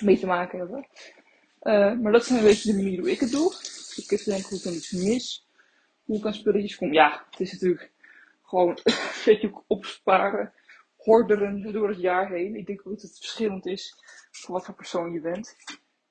mee 0.00 0.18
te 0.18 0.26
maken 0.26 0.58
hebben. 0.58 0.88
Uh, 1.62 2.00
maar 2.02 2.12
dat 2.12 2.24
zijn 2.24 2.38
een 2.38 2.44
beetje 2.44 2.72
de 2.72 2.82
manier 2.82 2.98
hoe 2.98 3.10
ik 3.10 3.20
het 3.20 3.30
doe. 3.30 3.52
Ik 3.96 4.10
heb 4.10 4.24
denk 4.24 4.46
ik 4.46 4.62
dan 4.62 4.72
iets 4.72 4.92
mis. 4.92 5.48
Hoe 6.04 6.18
ik 6.18 6.24
aan 6.24 6.34
spulletjes 6.34 6.76
kom. 6.76 6.92
Ja, 6.92 7.24
het 7.30 7.40
is 7.40 7.52
natuurlijk 7.52 7.92
gewoon 8.42 8.70
een 8.84 8.94
beetje 9.24 9.62
opsparen. 9.66 10.52
Horderen 10.96 11.72
door 11.72 11.88
het 11.88 12.00
jaar 12.00 12.30
heen. 12.30 12.56
Ik 12.56 12.66
denk 12.66 12.80
ook 12.80 12.92
dat 12.92 13.02
het 13.02 13.18
verschillend 13.18 13.66
is 13.66 13.94
voor 14.30 14.54
wat 14.54 14.64
voor 14.64 14.74
persoon 14.74 15.12
je 15.12 15.20
bent. 15.20 15.56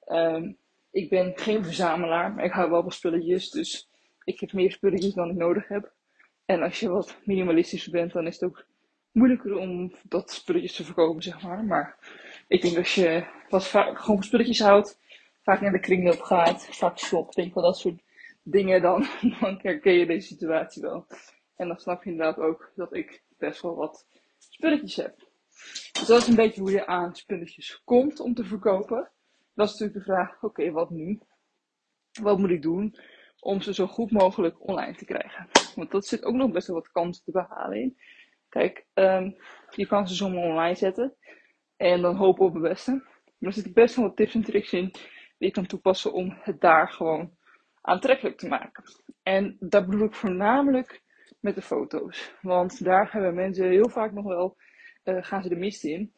Um, 0.08 0.58
ik 0.96 1.10
ben 1.10 1.32
geen 1.36 1.64
verzamelaar, 1.64 2.34
maar 2.34 2.46
ik 2.46 2.52
hou 2.52 2.70
wel 2.70 2.82
van 2.82 2.92
spulletjes. 2.92 3.50
Dus 3.50 3.90
ik 4.24 4.40
heb 4.40 4.54
meer 4.54 4.72
spulletjes 4.72 5.14
dan 5.14 5.30
ik 5.30 5.36
nodig 5.36 5.68
heb. 5.68 5.94
En 6.46 6.62
als 6.62 6.80
je 6.80 6.90
wat 6.90 7.18
minimalistischer 7.24 7.92
bent, 7.92 8.14
dan 8.14 8.28
is 8.28 8.34
het 8.34 8.44
ook 8.44 8.66
moeilijker 9.12 9.58
om 9.58 9.94
dat 10.04 10.32
spulletjes 10.32 10.76
te 10.76 10.84
verkopen, 10.84 11.24
zeg 11.24 11.42
maar. 11.42 11.64
Maar 11.64 11.98
ik 12.48 12.62
denk 12.62 12.78
als 12.78 12.96
je 12.96 13.26
wat 13.50 13.64
gewoon 13.64 13.96
van 13.96 14.24
spulletjes 14.24 14.60
houdt, 14.60 15.00
vaak 15.44 15.62
naar 15.62 15.72
de 15.72 15.80
kringloop 15.80 16.22
gaat, 16.22 16.68
vaak 16.76 17.00
shopt, 17.00 17.36
denk 17.36 17.54
wel 17.54 17.64
dat 17.64 17.78
soort 17.78 18.02
dingen, 18.44 18.82
dan, 18.82 19.08
dan 19.40 19.60
herken 19.62 19.94
je 19.94 20.06
deze 20.06 20.28
situatie 20.28 20.82
wel. 20.82 21.08
En 21.56 21.68
dan 21.68 21.80
snap 21.80 22.04
je 22.04 22.10
inderdaad 22.10 22.38
ook 22.38 22.72
dat 22.76 22.96
ik 22.96 23.24
best 23.38 23.62
wel 23.62 23.76
wat 23.76 24.06
spulletjes 24.38 24.96
heb. 24.96 25.16
Dus 25.92 26.06
dat 26.06 26.22
is 26.22 26.28
een 26.28 26.36
beetje 26.36 26.62
hoe 26.62 26.72
je 26.72 26.88
aan 26.88 27.16
spulletjes 27.16 27.82
komt 27.86 28.20
om 28.20 28.34
te 28.34 28.46
verkopen. 28.46 29.10
Dat 29.56 29.68
is 29.68 29.72
natuurlijk 29.72 30.06
de 30.06 30.14
vraag, 30.14 30.44
oké, 30.44 30.72
wat 30.72 30.90
nu? 30.90 31.20
Wat 32.22 32.38
moet 32.38 32.50
ik 32.50 32.62
doen 32.62 32.96
om 33.40 33.62
ze 33.62 33.74
zo 33.74 33.88
goed 33.88 34.12
mogelijk 34.12 34.68
online 34.68 34.96
te 34.96 35.06
krijgen? 35.06 35.48
Want 35.76 35.92
dat 35.92 36.06
zit 36.06 36.24
ook 36.24 36.36
nog 36.36 36.52
best 36.52 36.68
wel 36.68 36.76
wat 36.76 36.92
kansen 36.92 37.24
te 37.24 37.32
behalen 37.32 37.82
in. 37.82 37.98
Kijk, 38.50 38.86
um, 38.94 39.36
je 39.70 39.88
kan 39.88 40.08
ze 40.08 40.16
zomaar 40.16 40.44
online 40.44 40.76
zetten 40.76 41.16
en 41.78 42.02
dan 42.02 42.16
hopen 42.16 42.46
op 42.46 42.54
het 42.54 42.64
beste. 42.64 42.92
Maar 42.92 43.50
er 43.50 43.54
zitten 43.54 43.74
best 43.74 43.96
wel 43.96 44.06
wat 44.06 44.16
tips 44.16 44.36
en 44.36 44.44
tricks 44.44 44.74
in 44.74 44.92
die 45.38 45.48
je 45.48 45.52
kan 45.52 45.66
toepassen 45.66 46.14
om 46.14 46.38
het 46.42 46.62
daar 46.62 46.90
gewoon 46.90 47.38
aantrekkelijk 47.82 48.38
te 48.38 48.48
maken. 48.48 48.84
En 49.24 49.58
dat 49.60 49.86
bedoel 49.86 50.06
ik 50.06 50.14
voornamelijk 50.14 51.02
met 51.40 51.56
de 51.56 51.62
foto's. 51.62 52.36
Want 52.42 52.84
daar 52.84 53.12
hebben 53.12 53.34
mensen 53.34 53.70
heel 53.70 53.90
vaak 53.90 54.12
nog 54.12 54.26
wel, 54.26 54.58
uh, 55.04 55.24
gaan 55.24 55.44
ze 55.44 55.50
de 55.50 55.56
mist 55.56 55.84
in. 55.84 56.14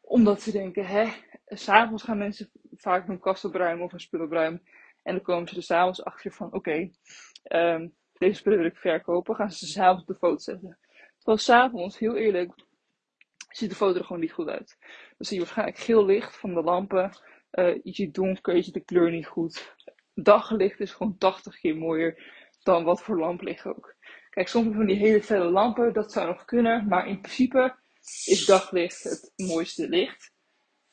Omdat 0.00 0.42
ze 0.42 0.52
denken, 0.52 0.86
hè, 0.86 1.08
s'avonds 1.46 2.02
gaan 2.02 2.18
mensen 2.18 2.50
vaak 2.76 3.06
hun 3.06 3.20
kast 3.20 3.44
opruimen 3.44 3.84
of 3.84 3.90
hun 3.90 4.00
spullen 4.00 4.26
opruimen. 4.26 4.62
En 5.02 5.14
dan 5.14 5.22
komen 5.22 5.48
ze 5.48 5.56
er 5.56 5.62
s'avonds 5.62 6.04
achter 6.04 6.32
van, 6.32 6.52
oké, 6.52 6.90
um, 7.52 7.94
deze 8.18 8.34
spullen 8.34 8.58
wil 8.58 8.66
ik 8.66 8.76
verkopen. 8.76 9.34
Gaan 9.34 9.52
ze 9.52 9.66
s'avonds 9.66 10.00
op 10.00 10.08
de 10.08 10.14
foto 10.14 10.38
zetten. 10.38 10.78
Terwijl 11.16 11.38
s'avonds, 11.38 11.98
heel 11.98 12.16
eerlijk, 12.16 12.52
ziet 13.48 13.70
de 13.70 13.76
foto 13.76 13.98
er 13.98 14.04
gewoon 14.04 14.20
niet 14.20 14.32
goed 14.32 14.48
uit. 14.48 14.76
Dan 15.16 15.26
zie 15.26 15.36
je 15.38 15.42
waarschijnlijk 15.42 15.78
geel 15.78 16.04
licht 16.04 16.36
van 16.36 16.54
de 16.54 16.62
lampen. 16.62 17.10
Uh, 17.52 17.74
je 17.82 17.92
ziet 17.92 18.14
donker, 18.14 18.56
je 18.56 18.62
ziet 18.62 18.74
de 18.74 18.84
kleur 18.84 19.10
niet 19.10 19.26
goed. 19.26 19.74
Daglicht 20.14 20.80
is 20.80 20.92
gewoon 20.92 21.18
80 21.18 21.60
keer 21.60 21.76
mooier 21.76 22.22
dan 22.62 22.84
wat 22.84 23.02
voor 23.02 23.18
lamplicht 23.18 23.66
ook. 23.66 23.94
Kijk, 24.30 24.48
sommige 24.48 24.76
van 24.76 24.86
die 24.86 24.96
hele 24.96 25.22
felle 25.22 25.50
lampen, 25.50 25.92
dat 25.92 26.12
zou 26.12 26.26
nog 26.26 26.44
kunnen. 26.44 26.88
Maar 26.88 27.08
in 27.08 27.20
principe 27.20 27.76
is 28.24 28.46
daglicht 28.46 29.02
het 29.02 29.32
mooiste 29.36 29.88
licht. 29.88 30.34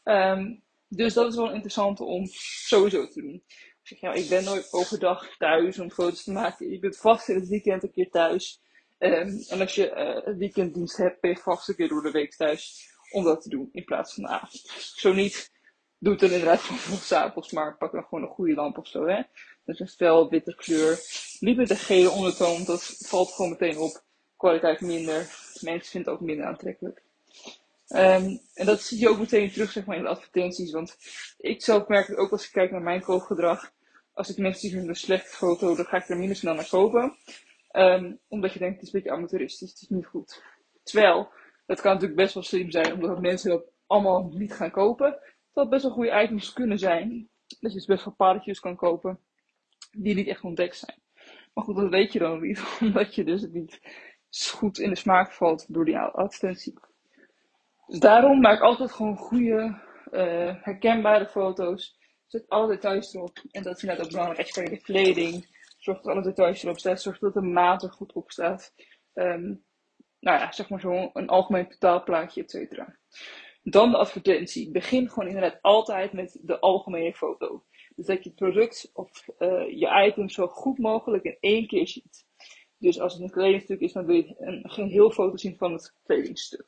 Um, 0.03 0.63
dus 0.88 1.13
dat 1.13 1.27
is 1.27 1.36
wel 1.36 1.51
interessant 1.51 2.00
om 2.00 2.25
sowieso 2.65 3.07
te 3.07 3.22
doen. 3.22 3.43
Ik 3.83 3.98
zeg, 3.98 4.13
ik 4.13 4.29
ben 4.29 4.43
nooit 4.43 4.74
overdag 4.74 5.38
thuis 5.38 5.79
om 5.79 5.91
foto's 5.91 6.24
te 6.24 6.31
maken. 6.31 6.69
Je 6.69 6.79
bent 6.79 6.98
vast 6.98 7.29
in 7.29 7.36
het 7.36 7.48
weekend 7.48 7.83
een 7.83 7.91
keer 7.91 8.10
thuis. 8.10 8.62
Um, 9.00 9.43
en 9.50 9.60
als 9.60 9.75
je 9.75 10.24
uh, 10.27 10.38
weekenddienst 10.38 10.98
hebt, 10.98 11.22
ben 11.22 11.31
je 11.31 11.38
vast 11.38 11.69
een 11.69 11.75
keer 11.75 11.88
door 11.88 12.03
de 12.03 12.12
week 12.12 12.36
thuis 12.36 12.91
om 13.12 13.24
dat 13.24 13.41
te 13.41 13.50
doen 13.50 13.69
in 13.72 13.83
plaats 13.83 14.13
van 14.13 14.24
de 14.24 14.29
avond. 14.29 14.62
Zo 14.95 15.13
niet, 15.13 15.51
doe 15.98 16.12
het 16.12 16.22
dan 16.22 16.31
inderdaad 16.31 16.60
gewoon 16.63 16.98
s'avonds, 16.98 17.51
maar 17.51 17.77
pak 17.77 17.91
dan 17.91 18.03
gewoon 18.03 18.24
een 18.24 18.29
goede 18.29 18.53
lamp 18.53 18.77
of 18.77 18.88
zo, 18.88 19.07
hè. 19.07 19.22
Dus 19.65 19.79
een 19.79 19.88
fel 19.88 20.29
witte 20.29 20.55
kleur. 20.55 21.00
Met 21.39 21.69
een 21.69 21.75
gele 21.75 22.10
ondertoon, 22.10 22.63
dat 22.63 22.83
valt 23.00 23.31
gewoon 23.31 23.51
meteen 23.51 23.77
op. 23.77 24.03
Kwaliteit 24.38 24.81
minder. 24.81 25.29
Mensen 25.62 25.91
vinden 25.91 26.12
het 26.12 26.22
ook 26.22 26.27
minder 26.27 26.45
aantrekkelijk. 26.45 27.01
Um, 27.87 28.39
en 28.53 28.65
dat 28.65 28.81
zie 28.81 28.99
je 28.99 29.09
ook 29.09 29.19
meteen 29.19 29.51
terug 29.51 29.71
zeg 29.71 29.85
maar, 29.85 29.97
in 29.97 30.03
de 30.03 30.09
advertenties. 30.09 30.71
Want 30.71 30.97
ik 31.37 31.63
zelf 31.63 31.87
merk 31.87 32.07
het 32.07 32.17
ook 32.17 32.31
als 32.31 32.45
ik 32.45 32.51
kijk 32.51 32.71
naar 32.71 32.81
mijn 32.81 33.01
koopgedrag. 33.01 33.71
Als 34.13 34.29
ik 34.29 34.37
mensen 34.37 34.69
zie 34.69 34.79
met 34.79 34.87
een 34.87 34.95
slechte 34.95 35.35
foto, 35.35 35.75
dan 35.75 35.85
ga 35.85 35.97
ik 35.97 36.09
er 36.09 36.17
minder 36.17 36.35
snel 36.35 36.53
naar 36.53 36.69
kopen. 36.69 37.17
Um, 37.71 38.19
omdat 38.27 38.53
je 38.53 38.59
denkt, 38.59 38.75
het 38.75 38.87
is 38.87 38.93
een 38.93 38.99
beetje 39.01 39.15
amateuristisch, 39.15 39.69
het 39.69 39.81
is 39.81 39.89
niet 39.89 40.05
goed. 40.05 40.43
Terwijl, 40.83 41.31
dat 41.65 41.81
kan 41.81 41.93
natuurlijk 41.93 42.19
best 42.19 42.33
wel 42.33 42.43
slim 42.43 42.71
zijn, 42.71 42.93
omdat 42.93 43.21
mensen 43.21 43.49
dat 43.49 43.63
allemaal 43.87 44.29
niet 44.33 44.53
gaan 44.53 44.71
kopen. 44.71 45.19
Dat 45.53 45.69
best 45.69 45.83
wel 45.83 45.91
goede 45.91 46.21
items 46.23 46.53
kunnen 46.53 46.79
zijn. 46.79 47.29
Dat 47.59 47.71
je 47.71 47.77
dus 47.77 47.85
best 47.85 48.05
wel 48.05 48.13
paardjes 48.13 48.59
kan 48.59 48.75
kopen 48.75 49.19
die 49.91 50.15
niet 50.15 50.27
echt 50.27 50.43
ontdekt 50.43 50.77
zijn. 50.77 51.01
Maar 51.53 51.63
goed, 51.63 51.75
dat 51.75 51.89
weet 51.89 52.13
je 52.13 52.19
dan 52.19 52.41
niet, 52.41 52.63
omdat 52.81 53.15
je 53.15 53.23
dus 53.23 53.41
het 53.41 53.53
niet 53.53 53.79
goed 54.51 54.79
in 54.79 54.89
de 54.89 54.95
smaak 54.95 55.31
valt 55.31 55.73
door 55.73 55.85
die 55.85 55.97
advertentie. 55.97 56.73
Dus 57.93 58.01
daarom 58.01 58.39
maak 58.39 58.55
ik 58.55 58.62
altijd 58.62 58.91
gewoon 58.91 59.17
goede, 59.17 59.79
uh, 60.12 60.63
herkenbare 60.63 61.27
foto's 61.27 61.97
Zet 62.27 62.50
alle 62.50 62.67
details 62.67 63.13
erop. 63.13 63.43
En 63.51 63.63
dat 63.63 63.77
is 63.77 63.83
net 63.83 64.01
ook 64.01 64.09
belangrijk. 64.09 64.39
Als 64.39 64.55
je 64.55 64.62
je 64.62 64.69
de 64.69 64.81
kleding, 64.81 65.47
zorg 65.77 66.01
dat 66.01 66.13
alle 66.13 66.23
details 66.23 66.63
erop 66.63 66.77
staan. 66.77 66.97
Zorg 66.97 67.19
dat 67.19 67.33
de 67.33 67.41
maat 67.41 67.83
er 67.83 67.91
goed 67.91 68.13
op 68.13 68.31
staat. 68.31 68.73
Um, 69.13 69.63
nou 70.19 70.39
ja, 70.39 70.51
zeg 70.51 70.69
maar 70.69 70.79
zo 70.79 71.09
een 71.13 71.27
algemeen 71.27 71.69
totaalplaatje, 71.69 72.41
et 72.41 72.51
cetera. 72.51 72.97
Dan 73.63 73.91
de 73.91 73.97
advertentie. 73.97 74.71
Begin 74.71 75.09
gewoon 75.09 75.27
inderdaad 75.27 75.62
altijd 75.62 76.13
met 76.13 76.39
de 76.41 76.59
algemene 76.59 77.13
foto. 77.13 77.63
Dus 77.95 78.05
dat 78.05 78.23
je 78.23 78.29
het 78.29 78.39
product 78.39 78.89
of 78.93 79.27
uh, 79.39 79.79
je 79.79 80.05
item 80.07 80.29
zo 80.29 80.47
goed 80.47 80.77
mogelijk 80.77 81.23
in 81.23 81.38
één 81.39 81.67
keer 81.67 81.88
ziet. 81.88 82.25
Dus 82.77 83.00
als 83.00 83.13
het 83.13 83.21
een 83.21 83.29
kledingstuk 83.29 83.79
is, 83.79 83.93
dan 83.93 84.05
wil 84.05 84.15
je 84.15 84.35
een 84.38 84.69
geheel 84.69 85.12
foto 85.12 85.38
zien 85.38 85.57
van 85.57 85.73
het 85.73 85.95
kledingstuk. 86.03 86.67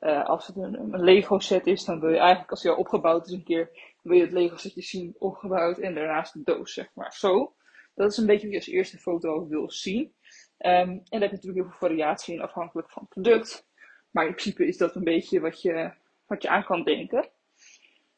Uh, 0.00 0.24
als 0.24 0.46
het 0.46 0.56
een, 0.56 0.74
een 0.74 1.00
Lego 1.00 1.38
set 1.38 1.66
is, 1.66 1.84
dan 1.84 2.00
wil 2.00 2.10
je 2.10 2.18
eigenlijk 2.18 2.50
als 2.50 2.62
hij 2.62 2.72
al 2.72 2.78
opgebouwd 2.78 3.26
is 3.26 3.32
een 3.32 3.44
keer, 3.44 3.94
wil 4.02 4.16
je 4.16 4.22
het 4.22 4.32
Lego 4.32 4.56
setje 4.56 4.82
zien 4.82 5.16
opgebouwd 5.18 5.78
en 5.78 5.94
daarnaast 5.94 6.32
de 6.32 6.42
doos, 6.44 6.72
zeg 6.72 6.90
maar. 6.94 7.12
Zo. 7.12 7.54
Dat 7.94 8.10
is 8.10 8.16
een 8.16 8.26
beetje 8.26 8.42
wat 8.46 8.52
je 8.52 8.58
als 8.58 8.68
eerste 8.68 8.98
foto 8.98 9.48
wil 9.48 9.70
zien. 9.70 10.02
Um, 10.04 10.10
en 10.58 11.04
daar 11.08 11.20
heb 11.20 11.30
je 11.30 11.36
natuurlijk 11.36 11.62
heel 11.62 11.70
veel 11.70 11.88
variatie 11.88 12.34
in 12.34 12.40
afhankelijk 12.40 12.90
van 12.90 13.02
het 13.02 13.10
product. 13.10 13.66
Maar 14.10 14.26
in 14.26 14.34
principe 14.34 14.66
is 14.66 14.76
dat 14.76 14.94
een 14.94 15.04
beetje 15.04 15.40
wat 15.40 15.62
je, 15.62 15.92
wat 16.26 16.42
je 16.42 16.48
aan 16.48 16.64
kan 16.64 16.84
denken. 16.84 17.30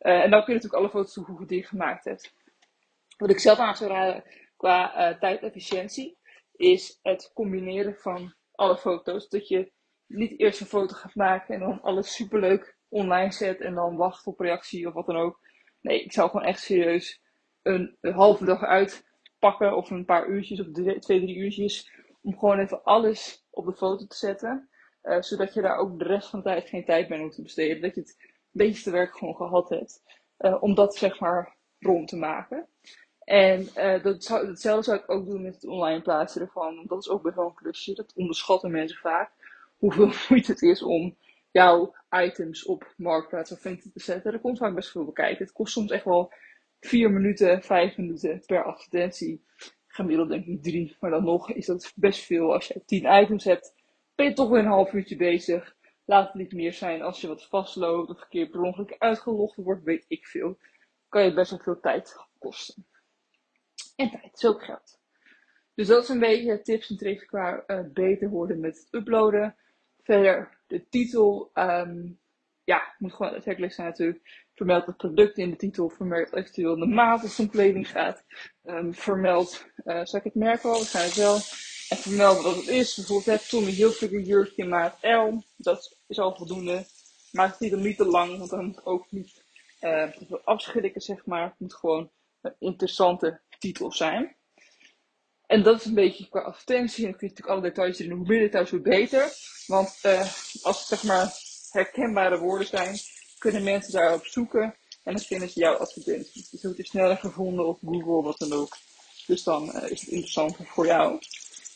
Uh, 0.01 0.23
en 0.23 0.31
dan 0.31 0.45
kun 0.45 0.55
je 0.55 0.61
natuurlijk 0.61 0.75
alle 0.75 0.91
foto's 0.91 1.13
toevoegen 1.13 1.47
die 1.47 1.59
je 1.59 1.67
gemaakt 1.67 2.05
hebt. 2.05 2.35
Wat 3.17 3.31
ik 3.31 3.39
zelf 3.39 3.59
aan 3.59 3.77
zou 3.77 3.91
raden 3.91 4.25
qua 4.57 5.11
uh, 5.11 5.19
tijdefficiëntie 5.19 6.19
is 6.53 6.99
het 7.03 7.31
combineren 7.35 7.95
van 7.95 8.35
alle 8.53 8.77
foto's. 8.77 9.29
Dat 9.29 9.49
je 9.49 9.73
niet 10.09 10.39
eerst 10.41 10.61
een 10.61 10.67
foto 10.67 10.95
gaat 10.95 11.15
maken 11.15 11.55
en 11.55 11.61
dan 11.61 11.83
alles 11.83 12.15
superleuk 12.15 12.77
online 12.89 13.33
zet 13.33 13.61
en 13.61 13.75
dan 13.75 13.97
wacht 13.97 14.27
op 14.27 14.41
reactie 14.41 14.87
of 14.87 14.95
wat 14.95 15.07
dan 15.07 15.17
ook. 15.17 15.41
Nee, 15.81 16.05
ik 16.05 16.13
zou 16.13 16.31
gewoon 16.31 16.47
echt 16.47 16.61
serieus 16.61 17.21
een, 17.63 17.97
halve 18.01 18.45
dag 18.45 18.63
uitpakken 18.63 19.77
of 19.77 19.91
een 19.91 20.05
paar 20.05 20.27
uurtjes 20.27 20.61
of 20.61 20.67
twee, 20.73 21.01
drie 21.01 21.37
uurtjes. 21.37 21.93
Om 22.23 22.39
gewoon 22.39 22.59
even 22.59 22.83
alles 22.83 23.47
op 23.51 23.67
de 23.67 23.75
foto 23.75 24.07
te 24.07 24.17
zetten. 24.17 24.69
Uh, 25.03 25.21
zodat 25.21 25.55
je 25.55 25.61
daar 25.61 25.77
ook 25.77 25.99
de 25.99 26.05
rest 26.05 26.29
van 26.29 26.39
de 26.39 26.45
tijd 26.45 26.69
geen 26.69 26.85
tijd 26.85 27.09
meer 27.09 27.21
hoeft 27.21 27.35
te 27.35 27.43
besteden. 27.43 27.83
Dat 27.83 27.95
je 27.95 28.01
het 28.01 28.17
meeste 28.51 28.91
werk 28.91 29.17
gewoon 29.17 29.37
gehad 29.37 29.69
hebt. 29.69 30.03
Uh, 30.39 30.63
om 30.63 30.75
dat 30.75 30.97
zeg 30.97 31.21
maar 31.21 31.57
rond 31.79 32.09
te 32.09 32.17
maken. 32.17 32.69
En 33.19 33.69
uh, 33.77 34.03
dat 34.03 34.25
zou, 34.25 34.47
hetzelfde 34.47 34.83
zou 34.83 34.99
ik 34.99 35.11
ook 35.11 35.27
doen 35.27 35.43
met 35.43 35.55
het 35.55 35.67
online 35.67 36.03
plaatsen 36.03 36.41
ervan. 36.41 36.85
Dat 36.87 36.99
is 36.99 37.09
ook 37.09 37.23
best 37.23 37.37
wel 37.37 37.47
een 37.47 37.55
klusje. 37.55 37.95
Dat 37.95 38.13
onderschatten 38.15 38.71
mensen 38.71 38.99
vaak. 38.99 39.31
Hoeveel 39.79 40.13
moeite 40.29 40.53
het 40.53 40.63
is 40.63 40.83
om 40.83 41.17
jouw 41.51 41.95
items 42.11 42.65
op 42.65 42.95
Marktplaats 42.97 43.53
of 43.53 43.61
Vinted 43.61 43.93
te 43.93 44.01
zetten. 44.01 44.33
Er 44.33 44.41
komt 44.41 44.59
vaak 44.59 44.75
best 44.75 44.91
veel 44.91 45.05
bekijken. 45.05 45.45
Het 45.45 45.53
kost 45.53 45.73
soms 45.73 45.91
echt 45.91 46.05
wel 46.05 46.33
4 46.81 47.11
minuten, 47.11 47.63
5 47.63 47.97
minuten 47.97 48.43
per 48.47 48.65
advertentie. 48.65 49.45
Gemiddeld 49.87 50.29
denk 50.29 50.47
ik 50.47 50.63
3. 50.63 50.97
Maar 51.01 51.11
dan 51.11 51.25
nog 51.25 51.51
is 51.53 51.67
dat 51.67 51.93
best 51.97 52.25
veel. 52.25 52.53
Als 52.53 52.69
je 52.69 52.83
10 52.85 53.23
items 53.23 53.45
hebt, 53.45 53.75
ben 54.15 54.27
je 54.27 54.33
toch 54.33 54.49
weer 54.49 54.59
een 54.59 54.67
half 54.67 54.93
uurtje 54.93 55.17
bezig. 55.17 55.77
Laat 56.05 56.27
het 56.27 56.35
niet 56.35 56.53
meer 56.53 56.73
zijn 56.73 57.03
als 57.03 57.21
je 57.21 57.27
wat 57.27 57.47
vastloopt 57.47 58.11
of 58.11 58.21
een 58.21 58.29
keer 58.29 58.49
per 58.49 58.61
ongeluk 58.61 58.95
uitgelogd 58.99 59.57
wordt, 59.57 59.85
weet 59.85 60.05
ik 60.09 60.27
veel. 60.27 60.59
Kan 61.09 61.25
je 61.25 61.35
best 61.35 61.51
wel 61.51 61.61
veel 61.61 61.81
tijd 61.81 62.17
kosten. 62.39 62.87
En 63.97 64.11
tijd 64.11 64.35
is 64.35 64.47
ook 64.47 64.65
geld. 64.65 65.01
Dus 65.75 65.87
dat 65.87 66.03
is 66.03 66.09
een 66.09 66.19
beetje 66.19 66.63
tips 66.63 66.91
en 66.91 66.97
tricks 66.97 67.25
qua 67.25 67.65
uh, 67.67 67.81
beter 67.93 68.29
worden 68.29 68.61
met 68.61 68.79
het 68.79 68.89
uploaden. 68.91 69.57
Verder 70.09 70.59
de 70.67 70.89
titel. 70.89 71.51
Um, 71.55 72.21
ja, 72.65 72.95
moet 72.99 73.13
gewoon 73.13 73.35
aantrekkelijk 73.35 73.73
zijn 73.73 73.87
natuurlijk. 73.87 74.47
Vermeld 74.55 74.87
het 74.87 74.97
product 74.97 75.39
in 75.39 75.51
de 75.51 75.57
titel. 75.57 75.89
Vermeld 75.89 76.33
eventueel 76.33 76.77
de 76.77 76.87
maat 76.87 77.23
als 77.23 77.37
het 77.37 77.47
om 77.47 77.51
kleding 77.53 77.89
gaat. 77.89 78.25
Um, 78.65 78.95
vermeld, 78.95 79.67
uh, 79.85 80.05
zal 80.05 80.19
ik 80.19 80.25
het 80.25 80.35
merken 80.35 80.69
wel? 80.69 80.79
Waarschijnlijk 80.79 81.17
wel. 81.17 81.35
En 81.89 81.97
vermeld 81.97 82.43
wat 82.43 82.57
het 82.57 82.69
is. 82.69 82.95
Bijvoorbeeld, 82.95 83.49
Tommy 83.49 83.71
Hilfiger 83.71 84.21
jurkje 84.21 84.65
maat 84.65 84.99
L. 85.01 85.43
Dat 85.57 85.99
is 86.07 86.19
al 86.19 86.37
voldoende. 86.37 86.87
Maak 87.33 87.49
het 87.49 87.59
titel 87.59 87.79
niet 87.79 87.97
te 87.97 88.05
lang, 88.05 88.39
want 88.39 88.51
dan 88.51 88.65
moet 88.65 88.85
ook 88.85 89.11
niet 89.11 89.45
uh, 89.81 90.13
afschrikken, 90.45 91.01
zeg 91.01 91.27
maar. 91.27 91.45
Het 91.45 91.59
moet 91.59 91.75
gewoon 91.75 92.11
een 92.41 92.55
interessante 92.59 93.41
titel 93.59 93.93
zijn. 93.93 94.37
En 95.49 95.63
dat 95.63 95.81
is 95.81 95.85
een 95.85 95.95
beetje 95.95 96.29
qua 96.29 96.41
advertentie. 96.41 97.05
En 97.05 97.11
dan 97.11 97.19
kun 97.19 97.29
je 97.29 97.35
natuurlijk 97.35 97.49
alle 97.49 97.69
details 97.69 97.99
erin. 97.99 98.17
Hoe 98.17 98.27
meer 98.27 98.41
details, 98.41 98.71
hoe 98.71 98.81
beter. 98.81 99.33
Want 99.67 99.99
uh, 100.03 100.21
als 100.63 100.79
het 100.79 100.87
zeg 100.87 101.03
maar 101.03 101.33
herkenbare 101.71 102.39
woorden 102.39 102.67
zijn, 102.67 102.97
kunnen 103.39 103.63
mensen 103.63 103.93
daarop 103.93 104.25
zoeken. 104.27 104.63
En 105.03 105.15
dan 105.15 105.23
vinden 105.23 105.49
ze 105.49 105.61
jouw 105.61 105.75
advertentie. 105.75 106.47
Dus 106.51 106.63
het 106.63 106.79
is 106.79 106.89
sneller 106.89 107.17
gevonden 107.17 107.67
op 107.67 107.79
Google, 107.85 108.23
wat 108.23 108.39
dan 108.39 108.53
ook. 108.53 108.77
Dus 109.27 109.43
dan 109.43 109.77
uh, 109.77 109.91
is 109.91 110.01
het 110.01 110.11
interessanter 110.11 110.67
voor 110.67 110.87
jou. 110.87 111.19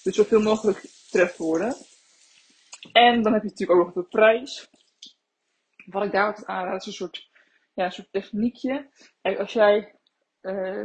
Dus 0.02 0.16
zoveel 0.16 0.40
mogelijk 0.40 0.86
trefwoorden. 1.10 1.76
En 2.92 3.22
dan 3.22 3.32
heb 3.32 3.42
je 3.42 3.48
natuurlijk 3.48 3.80
ook 3.80 3.86
nog 3.86 4.04
de 4.04 4.10
prijs. 4.10 4.68
Wat 5.86 6.04
ik 6.04 6.12
daar 6.12 6.26
altijd 6.26 6.46
aanraad 6.46 6.80
is 6.80 6.86
een 6.86 6.92
soort, 6.92 7.30
ja, 7.74 7.84
een 7.84 7.92
soort 7.92 8.12
techniekje. 8.12 8.90
Kijk, 9.22 9.38
als 9.38 9.52
jij 9.52 9.98
uh, 10.42 10.84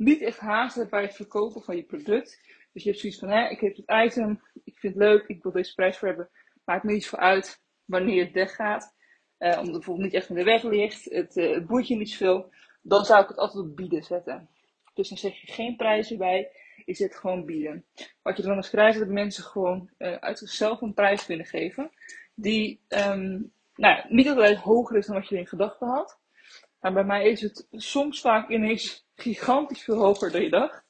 niet 0.00 0.22
echt 0.22 0.38
haast 0.38 0.90
bij 0.90 1.02
het 1.02 1.14
verkopen 1.14 1.62
van 1.62 1.76
je 1.76 1.82
product. 1.82 2.40
Dus 2.72 2.82
je 2.82 2.88
hebt 2.88 3.00
zoiets 3.00 3.18
van, 3.18 3.28
hè, 3.28 3.48
ik 3.48 3.60
heb 3.60 3.76
het 3.76 4.06
item, 4.06 4.42
ik 4.64 4.78
vind 4.78 4.94
het 4.94 5.02
leuk, 5.02 5.24
ik 5.26 5.42
wil 5.42 5.52
deze 5.52 5.74
prijs 5.74 5.98
voor 5.98 6.08
hebben. 6.08 6.30
Maakt 6.64 6.84
me 6.84 6.92
niet 6.92 7.06
voor 7.06 7.18
uit 7.18 7.62
wanneer 7.84 8.24
het 8.24 8.32
weggaat. 8.32 8.94
Uh, 9.38 9.48
omdat 9.48 9.64
het 9.64 9.72
bijvoorbeeld 9.72 10.06
niet 10.06 10.14
echt 10.14 10.28
in 10.28 10.34
de 10.34 10.44
weg 10.44 10.62
ligt, 10.62 11.04
het, 11.04 11.36
uh, 11.36 11.54
het 11.54 11.88
niet 11.88 12.10
zoveel. 12.10 12.52
Dan 12.82 13.04
zou 13.04 13.22
ik 13.22 13.28
het 13.28 13.36
altijd 13.36 13.64
op 13.64 13.76
bieden 13.76 14.02
zetten. 14.02 14.48
Dus 14.94 15.08
dan 15.08 15.18
zeg 15.18 15.40
je 15.40 15.52
geen 15.52 15.76
prijzen 15.76 16.18
bij, 16.18 16.50
je 16.84 16.94
zet 16.94 17.16
gewoon 17.16 17.44
bieden. 17.44 17.84
Wat 18.22 18.36
je 18.36 18.42
dan 18.42 18.56
eens 18.56 18.70
krijgt, 18.70 18.98
dat 18.98 19.08
mensen 19.08 19.44
gewoon 19.44 19.90
uh, 19.98 20.14
uit 20.14 20.38
zichzelf 20.38 20.80
een 20.80 20.94
prijs 20.94 21.26
willen 21.26 21.46
geven. 21.46 21.90
Die 22.34 22.80
um, 22.88 23.52
nou, 23.74 24.04
niet 24.08 24.28
altijd 24.28 24.58
hoger 24.58 24.96
is 24.96 25.06
dan 25.06 25.16
wat 25.16 25.28
je 25.28 25.38
in 25.38 25.46
gedachten 25.46 25.88
had. 25.88 26.18
Maar 26.80 26.92
bij 26.92 27.04
mij 27.04 27.28
is 27.28 27.40
het 27.40 27.66
soms 27.70 28.20
vaak 28.20 28.48
ineens 28.48 29.08
gigantisch 29.20 29.82
veel 29.82 29.98
hoger 29.98 30.30
dan 30.30 30.42
je 30.42 30.50
dacht. 30.50 30.84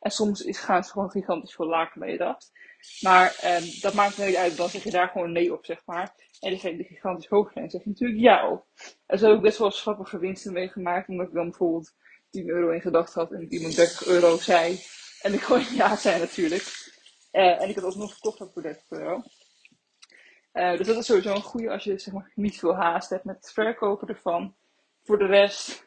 En 0.00 0.10
soms 0.10 0.40
is, 0.40 0.58
gaan 0.58 0.84
ze 0.84 0.90
gewoon 0.90 1.10
gigantisch 1.10 1.54
veel 1.54 1.66
lager 1.66 2.00
dan 2.00 2.10
je 2.10 2.18
dacht. 2.18 2.52
Maar 3.00 3.36
eh, 3.40 3.80
dat 3.80 3.94
maakt 3.94 4.18
niet 4.18 4.36
uit, 4.36 4.56
dan 4.56 4.68
zeg 4.68 4.82
je 4.82 4.90
daar 4.90 5.08
gewoon 5.08 5.32
nee 5.32 5.52
op, 5.52 5.64
zeg 5.64 5.82
maar. 5.84 6.14
En 6.40 6.50
degene 6.50 6.76
die 6.76 6.86
gigantisch 6.86 7.28
hoog 7.28 7.52
zijn, 7.52 7.70
zeg 7.70 7.82
je 7.82 7.88
natuurlijk 7.88 8.20
ja 8.20 8.50
op. 8.50 8.66
Er 9.06 9.18
zijn 9.18 9.32
ook 9.32 9.42
best 9.42 9.58
wel 9.58 9.70
schappige 9.70 10.18
winsten 10.18 10.52
mee 10.52 10.68
gemaakt, 10.68 11.08
omdat 11.08 11.26
ik 11.26 11.34
dan 11.34 11.48
bijvoorbeeld 11.48 11.94
10 12.30 12.48
euro 12.48 12.70
in 12.70 12.80
gedachten 12.80 13.20
had 13.20 13.32
en 13.32 13.52
iemand 13.52 13.76
30 13.76 14.06
euro 14.06 14.36
zei. 14.36 14.80
En 15.22 15.32
ik 15.32 15.40
gewoon 15.40 15.64
ja 15.74 15.96
zei 15.96 16.18
natuurlijk. 16.18 16.62
Uh, 17.32 17.62
en 17.62 17.68
ik 17.68 17.74
had 17.74 17.84
ook 17.84 17.94
nog 17.94 18.12
verkocht 18.12 18.52
voor 18.52 18.62
30 18.62 18.90
euro. 18.90 19.22
Uh, 20.52 20.76
dus 20.76 20.86
dat 20.86 20.96
is 20.96 21.06
sowieso 21.06 21.34
een 21.34 21.42
goede 21.42 21.70
als 21.70 21.84
je 21.84 21.98
zeg 21.98 22.14
maar, 22.14 22.32
niet 22.34 22.58
veel 22.58 22.74
haast 22.74 23.10
hebt 23.10 23.24
met 23.24 23.36
het 23.36 23.52
verkopen 23.52 24.08
ervan. 24.08 24.54
Voor 25.02 25.18
de 25.18 25.26
rest, 25.26 25.84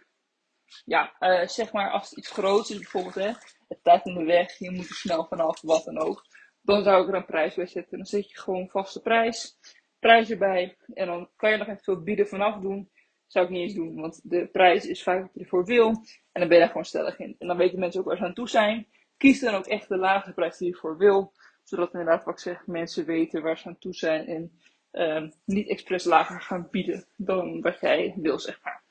ja, 0.85 1.15
uh, 1.19 1.47
zeg 1.47 1.71
maar 1.71 1.89
als 1.91 2.09
het 2.09 2.17
iets 2.17 2.31
groots 2.31 2.69
is, 2.69 2.77
bijvoorbeeld 2.77 3.15
hè, 3.15 3.31
het 3.67 3.79
staat 3.79 4.05
in 4.05 4.13
de 4.13 4.23
weg, 4.23 4.57
je 4.57 4.71
moet 4.71 4.89
er 4.89 4.95
snel 4.95 5.25
vanaf, 5.25 5.61
wat 5.61 5.85
dan 5.85 5.97
ook. 5.97 6.25
Dan 6.61 6.83
zou 6.83 7.03
ik 7.03 7.07
er 7.07 7.15
een 7.15 7.25
prijs 7.25 7.55
bij 7.55 7.65
zetten. 7.65 7.97
Dan 7.97 8.05
zet 8.05 8.29
je 8.29 8.39
gewoon 8.39 8.69
vaste 8.69 9.01
prijs, 9.01 9.57
prijs 9.99 10.29
erbij. 10.29 10.77
En 10.93 11.07
dan 11.07 11.29
kan 11.35 11.51
je 11.51 11.57
nog 11.57 11.67
even 11.67 11.83
veel 11.83 12.03
bieden 12.03 12.27
vanaf 12.27 12.61
doen. 12.61 12.91
Zou 13.27 13.45
ik 13.45 13.51
niet 13.51 13.61
eens 13.61 13.73
doen, 13.73 13.95
want 13.95 14.19
de 14.23 14.47
prijs 14.47 14.85
is 14.85 15.03
vaak 15.03 15.21
wat 15.21 15.33
je 15.33 15.39
ervoor 15.39 15.65
wil. 15.65 15.87
En 16.31 16.39
dan 16.39 16.47
ben 16.47 16.53
je 16.53 16.59
daar 16.59 16.67
gewoon 16.67 16.85
stellig 16.85 17.19
in. 17.19 17.35
En 17.39 17.47
dan 17.47 17.57
weten 17.57 17.79
mensen 17.79 17.99
ook 17.99 18.07
waar 18.07 18.17
ze 18.17 18.23
aan 18.23 18.33
toe 18.33 18.49
zijn. 18.49 18.87
Kies 19.17 19.39
dan 19.39 19.53
ook 19.53 19.65
echt 19.65 19.89
de 19.89 19.97
lage 19.97 20.33
prijs 20.33 20.57
die 20.57 20.67
je 20.67 20.75
voor 20.75 20.97
wil. 20.97 21.33
Zodat 21.63 21.93
inderdaad, 21.93 22.23
wat 22.23 22.33
ik 22.33 22.39
zeg, 22.39 22.67
mensen 22.67 23.05
weten 23.05 23.41
waar 23.41 23.57
ze 23.57 23.67
aan 23.67 23.77
toe 23.77 23.93
zijn. 23.93 24.27
En 24.27 24.59
uh, 24.91 25.29
niet 25.45 25.69
expres 25.69 26.03
lager 26.03 26.41
gaan 26.41 26.67
bieden 26.71 27.05
dan 27.15 27.61
wat 27.61 27.79
jij 27.79 28.13
wil, 28.17 28.39
zeg 28.39 28.59
maar. 28.63 28.83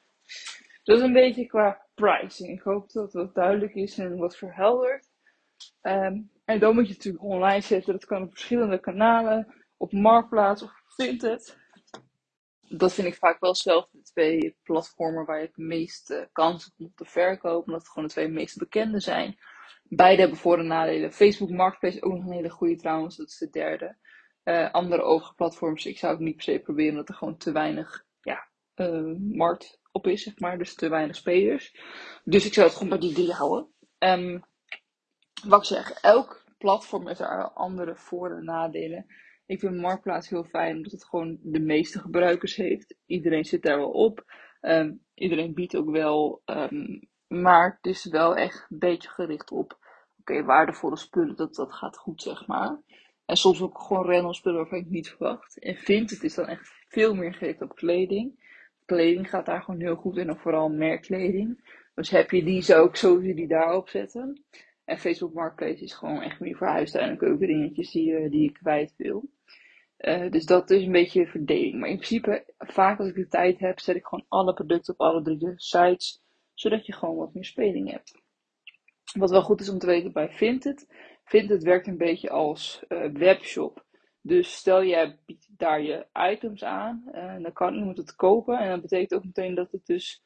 Dat 0.83 0.97
is 0.97 1.03
een 1.03 1.13
beetje 1.13 1.47
qua 1.47 1.87
pricing. 1.95 2.49
Ik 2.49 2.63
hoop 2.63 2.93
dat 2.93 3.13
dat 3.13 3.35
duidelijk 3.35 3.75
is 3.75 3.99
en 3.99 4.17
wat 4.17 4.37
verhelderd. 4.37 5.11
Um, 5.83 6.31
en 6.45 6.59
dan 6.59 6.75
moet 6.75 6.87
je 6.87 6.93
het 6.93 7.05
natuurlijk 7.05 7.25
online 7.25 7.61
zetten. 7.61 7.93
Dat 7.93 8.05
kan 8.05 8.23
op 8.23 8.31
verschillende 8.31 8.81
kanalen. 8.81 9.55
Op 9.77 9.93
Marktplaats 9.93 10.63
of 10.63 10.73
Vinted. 10.87 11.61
Dat 12.69 12.95
vind 12.95 13.07
ik 13.07 13.15
vaak 13.15 13.41
wel 13.41 13.55
zelf 13.55 13.89
de 13.91 14.03
twee 14.03 14.57
platformen 14.63 15.25
waar 15.25 15.41
je 15.41 15.47
het 15.47 15.57
meeste 15.57 16.29
kans 16.33 16.65
hebt 16.65 16.79
om 16.79 16.93
te 16.95 17.05
verkopen. 17.05 17.67
Omdat 17.67 17.81
het 17.81 17.89
gewoon 17.89 18.05
de 18.05 18.15
twee 18.15 18.29
meest 18.29 18.59
bekende 18.59 19.01
zijn. 19.01 19.39
Beide 19.83 20.21
hebben 20.21 20.39
voor- 20.39 20.59
en 20.59 20.67
nadelen. 20.67 21.13
Facebook 21.13 21.51
Marketplace 21.51 22.03
ook 22.03 22.13
nog 22.13 22.25
een 22.25 22.33
hele 22.33 22.51
goede 22.51 22.77
trouwens. 22.77 23.17
Dat 23.17 23.29
is 23.29 23.39
de 23.39 23.51
derde. 23.51 23.97
Uh, 24.45 24.73
andere 24.73 25.03
overplatforms, 25.03 25.87
ik 25.87 25.99
zou 25.99 26.13
het 26.13 26.23
niet 26.23 26.35
per 26.35 26.45
se 26.45 26.59
proberen. 26.59 26.91
Omdat 26.91 27.09
er 27.09 27.15
gewoon 27.15 27.37
te 27.37 27.53
weinig 27.53 28.05
ja, 28.21 28.49
uh, 28.75 29.17
markt 29.19 29.81
op 29.93 30.07
is, 30.07 30.23
zeg 30.23 30.39
maar. 30.39 30.59
Dus 30.59 30.75
te 30.75 30.89
weinig 30.89 31.17
spelers. 31.17 31.77
Dus 32.25 32.47
ik 32.47 32.55
zou 32.55 32.67
het 32.67 32.77
gewoon 32.77 32.89
bij 32.89 32.99
die 32.99 33.13
drie 33.15 33.33
houden. 33.33 33.67
Um, 33.99 34.45
wat 35.45 35.61
ik 35.61 35.67
zeg, 35.67 35.91
elk 35.91 36.45
platform 36.59 37.07
heeft 37.07 37.21
er 37.21 37.51
andere 37.51 37.97
voor- 37.97 38.37
en 38.37 38.45
nadelen. 38.45 39.07
Ik 39.47 39.59
vind 39.61 39.77
Marktplaats 39.77 40.29
heel 40.29 40.45
fijn 40.45 40.77
omdat 40.77 40.93
het 40.93 41.05
gewoon 41.05 41.39
de 41.43 41.61
meeste 41.61 41.99
gebruikers 41.99 42.57
heeft. 42.57 42.95
Iedereen 43.07 43.45
zit 43.45 43.63
daar 43.63 43.79
wel 43.79 43.91
op. 43.91 44.25
Um, 44.61 45.05
iedereen 45.15 45.55
biedt 45.55 45.77
ook 45.77 45.91
wel 45.91 46.43
um, 46.45 47.09
Maar 47.33 47.79
het 47.81 47.87
is 47.95 48.05
wel 48.05 48.37
echt 48.37 48.67
een 48.71 48.79
beetje 48.79 49.09
gericht 49.09 49.51
op, 49.51 49.79
oké, 50.21 50.45
waardevolle 50.45 50.97
spullen, 50.97 51.37
dat, 51.37 51.55
dat 51.55 51.73
gaat 51.73 51.97
goed, 51.97 52.23
zeg 52.23 52.47
maar. 52.47 52.83
En 53.25 53.37
soms 53.37 53.61
ook 53.63 53.81
gewoon 53.81 54.05
random 54.05 54.33
spullen 54.33 54.59
waarvan 54.59 54.79
ik 54.79 54.89
niet 54.89 55.09
verwacht. 55.09 55.59
En 55.59 55.77
vind 55.77 56.11
het 56.11 56.23
is 56.23 56.35
dan 56.35 56.47
echt 56.47 56.73
veel 56.89 57.15
meer 57.15 57.35
gericht 57.35 57.63
op 57.63 57.75
kleding. 57.75 58.41
Kleding 58.93 59.31
gaat 59.31 59.47
daar 59.47 59.63
gewoon 59.63 59.81
heel 59.81 59.97
goed 59.97 60.17
in, 60.17 60.29
en 60.29 60.37
vooral 60.37 60.69
merkkleding. 60.69 61.79
Dus 61.95 62.11
heb 62.11 62.31
je 62.31 62.45
die, 62.45 62.63
zou 62.63 62.89
ik 62.89 62.97
sowieso 62.97 63.35
die 63.35 63.49
daarop 63.49 63.89
zetten. 63.89 64.45
En 64.85 64.99
Facebook 64.99 65.35
Marketplace 65.35 65.83
is 65.83 65.95
gewoon 65.95 66.23
echt 66.23 66.41
meer 66.41 66.57
voor 66.57 66.67
huistuin 66.67 67.09
en 67.09 67.17
keukendingetjes 67.17 67.91
die, 67.91 68.29
die 68.29 68.43
je 68.43 68.53
kwijt 68.53 68.95
wil. 68.97 69.25
Uh, 69.99 70.31
dus 70.31 70.45
dat 70.45 70.71
is 70.71 70.85
een 70.85 70.93
beetje 70.93 71.27
verdeling. 71.27 71.81
Maar 71.81 71.89
in 71.89 71.97
principe, 71.97 72.45
vaak 72.59 72.99
als 72.99 73.09
ik 73.09 73.15
de 73.15 73.29
tijd 73.29 73.59
heb, 73.59 73.81
zet 73.81 73.97
ik 73.97 74.05
gewoon 74.05 74.25
alle 74.29 74.53
producten 74.53 74.95
op 74.95 75.01
alle 75.01 75.23
drie 75.23 75.39
de 75.39 75.53
sites. 75.57 76.23
Zodat 76.55 76.87
je 76.87 76.93
gewoon 76.93 77.17
wat 77.17 77.35
meer 77.35 77.45
speling 77.45 77.91
hebt. 77.91 78.21
Wat 79.19 79.31
wel 79.31 79.43
goed 79.43 79.61
is 79.61 79.69
om 79.69 79.79
te 79.79 79.87
weten 79.87 80.13
bij 80.13 80.29
Vinted. 80.29 80.87
Vinted 81.25 81.63
werkt 81.63 81.87
een 81.87 81.97
beetje 81.97 82.31
als 82.31 82.85
uh, 82.89 83.13
webshop. 83.13 83.85
Dus 84.23 84.53
stel 84.53 84.85
jij 84.85 85.19
biedt 85.27 85.49
daar 85.57 85.83
je 85.83 86.07
items 86.31 86.65
aan. 86.65 87.03
Uh, 87.15 87.43
dan 87.43 87.53
kan 87.53 87.75
iemand 87.75 87.97
het 87.97 88.15
kopen. 88.15 88.59
En 88.59 88.71
dat 88.71 88.81
betekent 88.81 89.15
ook 89.15 89.25
meteen 89.25 89.55
dat 89.55 89.73
het 89.73 89.87
dus 89.87 90.23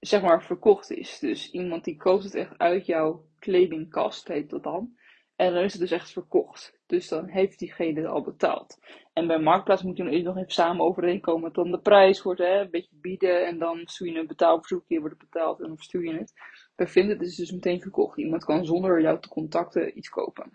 zeg 0.00 0.22
maar 0.22 0.42
verkocht 0.42 0.90
is. 0.90 1.18
Dus 1.18 1.50
iemand 1.50 1.84
die 1.84 1.96
koopt 1.96 2.24
het 2.24 2.34
echt 2.34 2.58
uit 2.58 2.86
jouw 2.86 3.24
kledingkast, 3.38 4.28
heet 4.28 4.50
dat 4.50 4.62
dan. 4.62 4.96
En 5.36 5.54
dan 5.54 5.62
is 5.62 5.72
het 5.72 5.80
dus 5.80 5.90
echt 5.90 6.12
verkocht. 6.12 6.80
Dus 6.86 7.08
dan 7.08 7.28
heeft 7.28 7.58
diegene 7.58 8.00
het 8.00 8.08
al 8.08 8.22
betaald. 8.22 8.78
En 9.12 9.26
bij 9.26 9.38
Marktplaats 9.38 9.82
moet 9.82 9.96
je 9.96 10.02
nog 10.02 10.36
even 10.36 10.52
samen 10.52 10.84
overeenkomen 10.84 11.42
wat 11.42 11.54
dan 11.54 11.70
de 11.70 11.80
prijs 11.80 12.22
wordt. 12.22 12.40
Hè? 12.40 12.60
Een 12.60 12.70
beetje 12.70 12.96
bieden 13.00 13.46
en 13.46 13.58
dan 13.58 13.80
stuur 13.84 14.12
je 14.12 14.18
een 14.18 14.26
betaalverzoek, 14.26 14.84
hier 14.86 15.00
wordt 15.00 15.20
het 15.20 15.30
betaald 15.30 15.60
en 15.60 15.66
dan 15.66 15.76
verstuur 15.76 16.04
je 16.04 16.18
het. 16.18 16.32
Bij 16.74 16.86
Vinted 16.86 17.20
is 17.20 17.28
het 17.28 17.36
dus 17.36 17.52
meteen 17.52 17.80
verkocht. 17.80 18.18
Iemand 18.18 18.44
kan 18.44 18.64
zonder 18.64 19.00
jou 19.00 19.20
te 19.20 19.28
contacten 19.28 19.98
iets 19.98 20.08
kopen. 20.08 20.50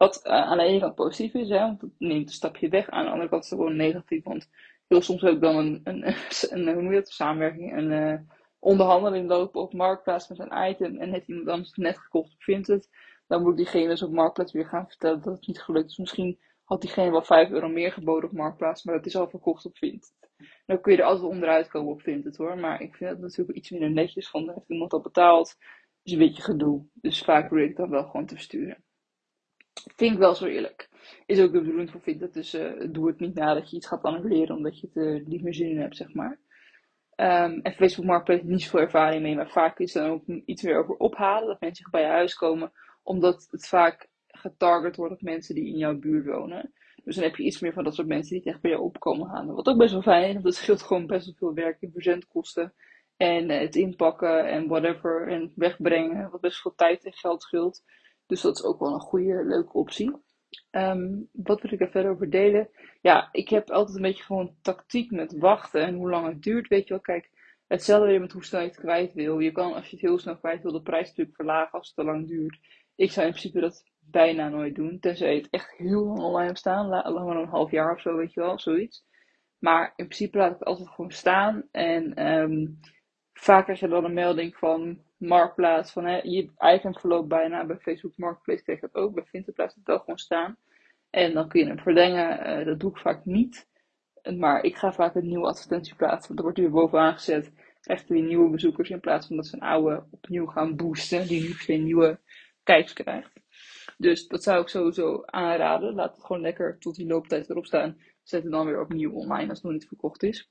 Wat 0.00 0.20
uh, 0.24 0.32
aan 0.32 0.58
de 0.58 0.64
ene 0.64 0.80
kant 0.80 0.94
positief 0.94 1.34
is, 1.34 1.48
hè, 1.48 1.58
want 1.58 1.80
het 1.80 1.90
neemt 1.98 2.28
een 2.28 2.34
stapje 2.34 2.68
weg. 2.68 2.90
Aan 2.90 3.04
de 3.04 3.10
andere 3.10 3.28
kant 3.28 3.44
is 3.44 3.50
het 3.50 3.58
gewoon 3.58 3.76
negatief, 3.76 4.24
want 4.24 4.48
heel 4.88 5.02
soms 5.02 5.22
ik 5.22 5.40
dan 5.40 5.56
een, 5.56 5.80
een, 5.84 6.04
een, 6.50 6.66
een 6.66 6.90
dat, 6.90 7.08
samenwerking, 7.08 7.76
een 7.76 7.90
uh, 7.90 8.20
onderhandeling 8.58 9.28
lopen 9.28 9.60
op 9.60 9.72
Marktplaats 9.72 10.28
met 10.28 10.38
een 10.38 10.70
item 10.70 10.96
en 10.98 11.12
heeft 11.12 11.28
iemand 11.28 11.46
dan 11.46 11.66
net 11.74 11.98
gekocht 11.98 12.32
op 12.32 12.42
Vinted 12.42 12.88
dan 13.30 13.42
moet 13.42 13.56
diegene 13.56 13.88
dus 13.88 14.02
op 14.02 14.12
Marktplaats 14.12 14.52
weer 14.52 14.66
gaan 14.66 14.88
vertellen 14.88 15.22
dat 15.22 15.36
het 15.36 15.46
niet 15.46 15.62
gelukt 15.62 15.90
is. 15.90 15.96
Misschien 15.96 16.38
had 16.64 16.80
diegene 16.80 17.10
wel 17.10 17.22
5 17.22 17.50
euro 17.50 17.68
meer 17.68 17.92
geboden 17.92 18.28
op 18.30 18.36
Marktplaats, 18.36 18.84
maar 18.84 18.94
dat 18.94 19.06
is 19.06 19.16
al 19.16 19.28
verkocht 19.28 19.64
op 19.64 19.76
Vinted. 19.76 20.12
Dan 20.66 20.80
kun 20.80 20.92
je 20.92 20.98
er 20.98 21.04
altijd 21.04 21.28
onderuit 21.28 21.68
komen 21.68 21.92
op 21.92 22.02
Vinted 22.02 22.36
hoor, 22.36 22.58
maar 22.58 22.80
ik 22.80 22.94
vind 22.94 23.10
het 23.10 23.20
natuurlijk 23.20 23.58
iets 23.58 23.70
minder 23.70 23.90
netjes, 23.90 24.30
want 24.30 24.46
heeft 24.46 24.68
iemand 24.68 24.92
al 24.92 25.00
betaald. 25.00 25.56
Dus 26.02 26.12
een 26.12 26.18
beetje 26.18 26.42
gedoe. 26.42 26.86
Dus 26.94 27.22
vaak 27.22 27.46
probeer 27.46 27.64
ik 27.64 27.76
dan 27.76 27.90
wel 27.90 28.04
gewoon 28.04 28.26
te 28.26 28.34
versturen. 28.34 28.84
Vind 29.96 30.12
ik 30.12 30.18
wel 30.18 30.34
zo 30.34 30.46
eerlijk. 30.46 30.88
Is 31.26 31.40
ook 31.40 31.52
de 31.52 31.60
bedoeling 31.60 31.90
voor 31.90 32.00
Vinted, 32.00 32.34
dus 32.34 32.54
uh, 32.54 32.72
doe 32.88 33.06
het 33.06 33.20
niet 33.20 33.34
nadat 33.34 33.70
je 33.70 33.76
iets 33.76 33.86
gaat 33.86 34.02
annuleren 34.02 34.56
omdat 34.56 34.80
je 34.80 34.88
het 34.92 35.04
uh, 35.04 35.26
niet 35.26 35.42
meer 35.42 35.54
zin 35.54 35.70
in 35.70 35.80
hebt, 35.80 35.96
zeg 35.96 36.14
maar. 36.14 36.38
Um, 37.16 37.60
en 37.62 37.72
Facebook 37.72 38.06
Marketplace 38.06 38.44
niet 38.44 38.62
zoveel 38.62 38.80
ervaring 38.80 39.22
mee, 39.22 39.34
maar 39.34 39.50
vaak 39.50 39.78
is 39.78 39.94
er 39.94 40.02
dan 40.02 40.10
ook 40.10 40.26
iets 40.44 40.62
meer 40.62 40.78
over 40.78 40.94
ophalen. 40.94 41.48
Dat 41.48 41.60
mensen 41.60 41.90
bij 41.90 42.00
je 42.00 42.06
huis 42.06 42.34
komen 42.34 42.72
omdat 43.02 43.48
het 43.50 43.68
vaak 43.68 44.08
getarget 44.26 44.96
wordt 44.96 45.12
op 45.12 45.22
mensen 45.22 45.54
die 45.54 45.66
in 45.66 45.76
jouw 45.76 45.98
buurt 45.98 46.26
wonen. 46.26 46.72
Dus 47.04 47.14
dan 47.14 47.24
heb 47.24 47.36
je 47.36 47.42
iets 47.42 47.60
meer 47.60 47.72
van 47.72 47.84
dat 47.84 47.94
soort 47.94 48.08
mensen 48.08 48.36
die 48.36 48.52
echt 48.52 48.60
bij 48.60 48.70
jou 48.70 48.82
opkomen 48.82 49.28
halen. 49.28 49.54
Wat 49.54 49.68
ook 49.68 49.78
best 49.78 49.92
wel 49.92 50.02
fijn 50.02 50.26
is, 50.26 50.32
want 50.32 50.44
het 50.44 50.54
scheelt 50.54 50.82
gewoon 50.82 51.06
best 51.06 51.24
wel 51.24 51.34
veel 51.34 51.54
werk 51.54 51.76
in 51.80 51.90
verzendkosten. 51.92 52.74
En 53.16 53.48
het 53.48 53.76
inpakken 53.76 54.48
en 54.48 54.68
whatever. 54.68 55.28
En 55.28 55.52
wegbrengen, 55.54 56.30
wat 56.30 56.40
best 56.40 56.60
veel 56.60 56.74
tijd 56.74 57.04
en 57.04 57.12
geld 57.12 57.42
scheelt. 57.42 57.82
Dus 58.30 58.40
dat 58.40 58.58
is 58.58 58.64
ook 58.64 58.78
wel 58.78 58.94
een 58.94 59.00
goede, 59.00 59.44
leuke 59.44 59.72
optie. 59.72 60.12
Um, 60.70 61.28
wat 61.32 61.60
wil 61.60 61.72
ik 61.72 61.80
er 61.80 61.90
verder 61.90 62.10
over 62.10 62.30
delen? 62.30 62.68
Ja, 63.00 63.28
ik 63.32 63.48
heb 63.48 63.70
altijd 63.70 63.96
een 63.96 64.02
beetje 64.02 64.22
gewoon 64.22 64.56
tactiek 64.62 65.10
met 65.10 65.38
wachten 65.38 65.82
en 65.82 65.94
hoe 65.94 66.10
lang 66.10 66.26
het 66.26 66.42
duurt. 66.42 66.68
Weet 66.68 66.86
je 66.86 66.94
wel, 66.94 67.02
kijk, 67.02 67.30
hetzelfde 67.66 68.06
weer 68.06 68.20
met 68.20 68.32
hoe 68.32 68.44
snel 68.44 68.60
je 68.60 68.66
het 68.66 68.76
kwijt 68.76 69.12
wil. 69.12 69.38
Je 69.38 69.52
kan, 69.52 69.74
als 69.74 69.84
je 69.84 69.96
het 69.96 70.04
heel 70.04 70.18
snel 70.18 70.38
kwijt 70.38 70.62
wil, 70.62 70.72
de 70.72 70.82
prijs 70.82 71.08
natuurlijk 71.08 71.36
verlagen 71.36 71.78
als 71.78 71.86
het 71.86 71.96
te 71.96 72.04
lang 72.04 72.28
duurt. 72.28 72.58
Ik 72.94 73.10
zou 73.10 73.26
in 73.26 73.32
principe 73.32 73.60
dat 73.60 73.84
bijna 73.98 74.48
nooit 74.48 74.74
doen. 74.74 74.98
Tenzij 75.00 75.34
je 75.34 75.40
het 75.40 75.50
echt 75.50 75.76
heel 75.76 76.04
lang 76.04 76.18
online 76.18 76.46
hebt 76.46 76.58
staan. 76.58 76.86
Langer 76.86 77.34
dan 77.34 77.42
een 77.42 77.48
half 77.48 77.70
jaar 77.70 77.94
of 77.94 78.00
zo, 78.00 78.16
weet 78.16 78.32
je 78.32 78.40
wel. 78.40 78.58
Zoiets. 78.58 79.04
Maar 79.58 79.86
in 79.96 80.04
principe 80.06 80.38
laat 80.38 80.52
ik 80.52 80.58
het 80.58 80.68
altijd 80.68 80.88
gewoon 80.88 81.10
staan. 81.10 81.68
En 81.70 82.26
um, 82.32 82.80
vaak 83.32 83.64
krijg 83.64 83.80
je 83.80 83.88
dan 83.88 84.04
een 84.04 84.14
melding 84.14 84.56
van 84.56 84.98
Marktplaats. 85.20 85.92
Van 85.92 86.04
hè, 86.04 86.20
je 86.22 86.50
item 86.58 86.94
verloopt 86.94 87.28
bijna. 87.28 87.66
Bij 87.66 87.76
Facebook 87.76 88.16
Marketplace 88.16 88.62
krijg 88.62 88.80
je 88.80 88.88
dat 88.92 89.02
ook. 89.02 89.14
Bij 89.14 89.24
Vinted 89.24 89.54
blijft 89.54 89.74
het 89.74 89.86
wel 89.86 89.98
gewoon 89.98 90.18
staan. 90.18 90.56
En 91.10 91.32
dan 91.32 91.48
kun 91.48 91.60
je 91.60 91.66
hem 91.66 91.78
verlengen. 91.78 92.58
Uh, 92.60 92.66
dat 92.66 92.80
doe 92.80 92.90
ik 92.90 92.96
vaak 92.96 93.24
niet. 93.24 93.68
Maar 94.36 94.64
ik 94.64 94.76
ga 94.76 94.92
vaak 94.92 95.14
een 95.14 95.26
nieuwe 95.26 95.46
advertentie 95.46 95.94
plaatsen. 95.94 96.26
Want 96.26 96.38
er 96.38 96.44
wordt 96.44 96.58
weer 96.58 96.70
bovenaan 96.70 97.14
gezet. 97.14 97.52
Echt 97.82 98.08
weer 98.08 98.22
nieuwe 98.22 98.50
bezoekers. 98.50 98.90
In 98.90 99.00
plaats 99.00 99.26
van 99.26 99.36
dat 99.36 99.46
ze 99.46 99.56
een 99.56 99.62
oude 99.62 100.04
opnieuw 100.10 100.46
gaan 100.46 100.76
boosten. 100.76 101.26
Die 101.26 101.42
niet 101.42 101.64
per 101.66 101.78
nieuwe 101.78 102.18
kijks 102.62 102.92
krijgt. 102.92 103.32
Dus 103.98 104.28
dat 104.28 104.42
zou 104.42 104.60
ik 104.60 104.68
sowieso 104.68 105.22
aanraden. 105.24 105.94
Laat 105.94 106.16
het 106.16 106.24
gewoon 106.24 106.42
lekker 106.42 106.78
tot 106.78 106.94
die 106.94 107.06
looptijd 107.06 107.50
erop 107.50 107.66
staan. 107.66 107.98
Zet 108.22 108.42
het 108.42 108.52
dan 108.52 108.66
weer 108.66 108.80
opnieuw 108.80 109.12
online 109.12 109.48
als 109.48 109.58
het 109.58 109.62
nog 109.62 109.72
niet 109.72 109.88
verkocht 109.88 110.22
is. 110.22 110.50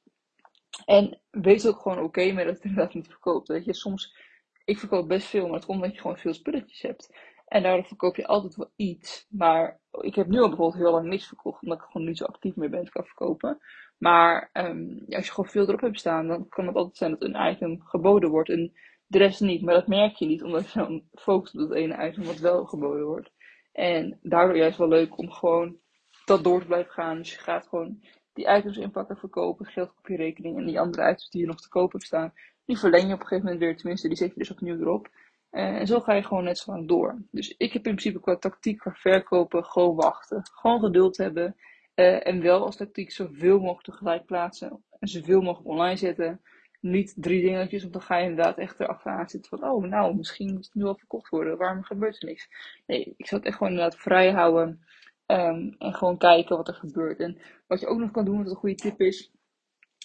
En 0.85 1.19
wees 1.29 1.67
ook 1.67 1.79
gewoon 1.79 1.99
oké 1.99 2.31
met 2.31 2.45
dat 2.45 2.55
het 2.55 2.63
inderdaad 2.63 2.93
niet 2.93 3.07
verkoopt. 3.07 3.47
Weet 3.47 3.65
je, 3.65 3.73
soms, 3.73 4.15
ik 4.69 4.79
verkoop 4.79 5.07
best 5.07 5.27
veel, 5.27 5.45
maar 5.45 5.55
het 5.55 5.65
komt 5.65 5.77
omdat 5.77 5.93
je 5.93 6.01
gewoon 6.01 6.17
veel 6.17 6.33
spulletjes 6.33 6.81
hebt. 6.81 7.17
En 7.47 7.63
daardoor 7.63 7.85
verkoop 7.85 8.15
je 8.15 8.27
altijd 8.27 8.55
wel 8.55 8.71
iets. 8.75 9.27
Maar 9.29 9.79
ik 10.01 10.15
heb 10.15 10.27
nu 10.27 10.39
al 10.39 10.47
bijvoorbeeld 10.47 10.81
heel 10.81 10.91
lang 10.91 11.07
niks 11.07 11.27
verkocht, 11.27 11.61
omdat 11.61 11.77
ik 11.77 11.83
gewoon 11.83 12.07
niet 12.07 12.17
zo 12.17 12.25
actief 12.25 12.55
meer 12.55 12.69
ben 12.69 12.89
kan 12.89 13.05
verkopen. 13.05 13.59
Maar 13.97 14.49
um, 14.53 15.05
als 15.09 15.25
je 15.25 15.31
gewoon 15.31 15.49
veel 15.49 15.67
erop 15.67 15.81
hebt 15.81 15.99
staan, 15.99 16.27
dan 16.27 16.47
kan 16.49 16.67
het 16.67 16.75
altijd 16.75 16.97
zijn 16.97 17.11
dat 17.11 17.21
een 17.21 17.51
item 17.51 17.81
geboden 17.81 18.29
wordt. 18.29 18.49
En 18.49 18.73
de 19.07 19.17
rest 19.17 19.41
niet. 19.41 19.61
Maar 19.61 19.73
dat 19.73 19.87
merk 19.87 20.15
je 20.15 20.25
niet, 20.25 20.43
omdat 20.43 20.71
je 20.71 20.79
dan 20.79 21.03
focust 21.13 21.53
op 21.53 21.59
dat 21.59 21.73
ene 21.73 22.07
item 22.07 22.23
wat 22.23 22.39
wel 22.39 22.65
geboden 22.65 23.05
wordt. 23.05 23.31
En 23.71 24.19
daardoor 24.21 24.57
juist 24.57 24.77
wel 24.77 24.87
leuk 24.87 25.17
om 25.17 25.31
gewoon 25.31 25.77
dat 26.25 26.43
door 26.43 26.59
te 26.59 26.65
blijven 26.65 26.91
gaan. 26.91 27.17
Dus 27.17 27.33
je 27.33 27.39
gaat 27.39 27.67
gewoon 27.67 28.03
die 28.33 28.49
items 28.57 28.77
inpakken, 28.77 29.17
verkopen, 29.17 29.65
geld 29.65 29.93
op 29.97 30.07
je 30.07 30.15
rekening. 30.15 30.57
En 30.57 30.65
die 30.65 30.79
andere 30.79 31.03
items 31.03 31.29
die 31.29 31.41
je 31.41 31.47
nog 31.47 31.61
te 31.61 31.69
koop 31.69 31.91
hebt 31.91 32.03
staan, 32.03 32.33
die 32.69 32.79
verleng 32.79 33.07
je 33.07 33.13
op 33.13 33.19
een 33.19 33.27
gegeven 33.27 33.43
moment 33.43 33.63
weer. 33.63 33.77
Tenminste, 33.77 34.07
die 34.07 34.17
zet 34.17 34.33
je 34.33 34.39
dus 34.39 34.51
opnieuw 34.51 34.79
erop. 34.79 35.09
En 35.49 35.87
zo 35.87 35.99
ga 35.99 36.13
je 36.13 36.23
gewoon 36.23 36.43
net 36.43 36.57
zo 36.57 36.71
lang 36.71 36.87
door. 36.87 37.21
Dus 37.31 37.55
ik 37.57 37.73
heb 37.73 37.85
in 37.85 37.95
principe 37.95 38.19
qua 38.19 38.35
tactiek, 38.35 38.77
qua 38.77 38.93
verkopen, 38.93 39.65
gewoon 39.65 39.95
wachten. 39.95 40.41
Gewoon 40.51 40.79
geduld 40.79 41.17
hebben. 41.17 41.55
Uh, 41.95 42.27
en 42.27 42.41
wel 42.41 42.65
als 42.65 42.75
tactiek 42.75 43.11
zoveel 43.11 43.59
mogelijk 43.59 43.85
tegelijk 43.85 44.25
plaatsen. 44.25 44.83
En 44.99 45.07
zoveel 45.07 45.41
mogelijk 45.41 45.67
online 45.67 45.95
zetten 45.95 46.41
niet 46.79 47.13
drie 47.17 47.41
dingetjes, 47.41 47.81
want 47.81 47.93
dan 47.93 48.01
ga 48.01 48.17
je 48.17 48.29
inderdaad 48.29 48.57
echt 48.57 48.79
erachteraan 48.79 49.29
zitten 49.29 49.59
van, 49.59 49.69
oh, 49.69 49.83
nou, 49.83 50.15
misschien 50.15 50.53
moet 50.53 50.65
het 50.65 50.73
nu 50.73 50.83
al 50.83 50.95
verkocht 50.95 51.29
worden, 51.29 51.57
waarom 51.57 51.83
gebeurt 51.83 52.21
er 52.21 52.27
niks? 52.27 52.49
Nee, 52.85 53.13
ik 53.17 53.27
zou 53.27 53.41
het 53.41 53.49
echt 53.49 53.57
gewoon 53.57 53.73
inderdaad 53.73 53.99
vrij 53.99 54.31
houden 54.31 54.83
um, 55.25 55.75
en 55.77 55.93
gewoon 55.93 56.17
kijken 56.17 56.57
wat 56.57 56.67
er 56.67 56.73
gebeurt. 56.73 57.19
En 57.19 57.37
wat 57.67 57.79
je 57.79 57.87
ook 57.87 57.99
nog 57.99 58.11
kan 58.11 58.25
doen, 58.25 58.37
wat 58.37 58.49
een 58.49 58.55
goede 58.55 58.75
tip 58.75 59.01
is, 59.01 59.31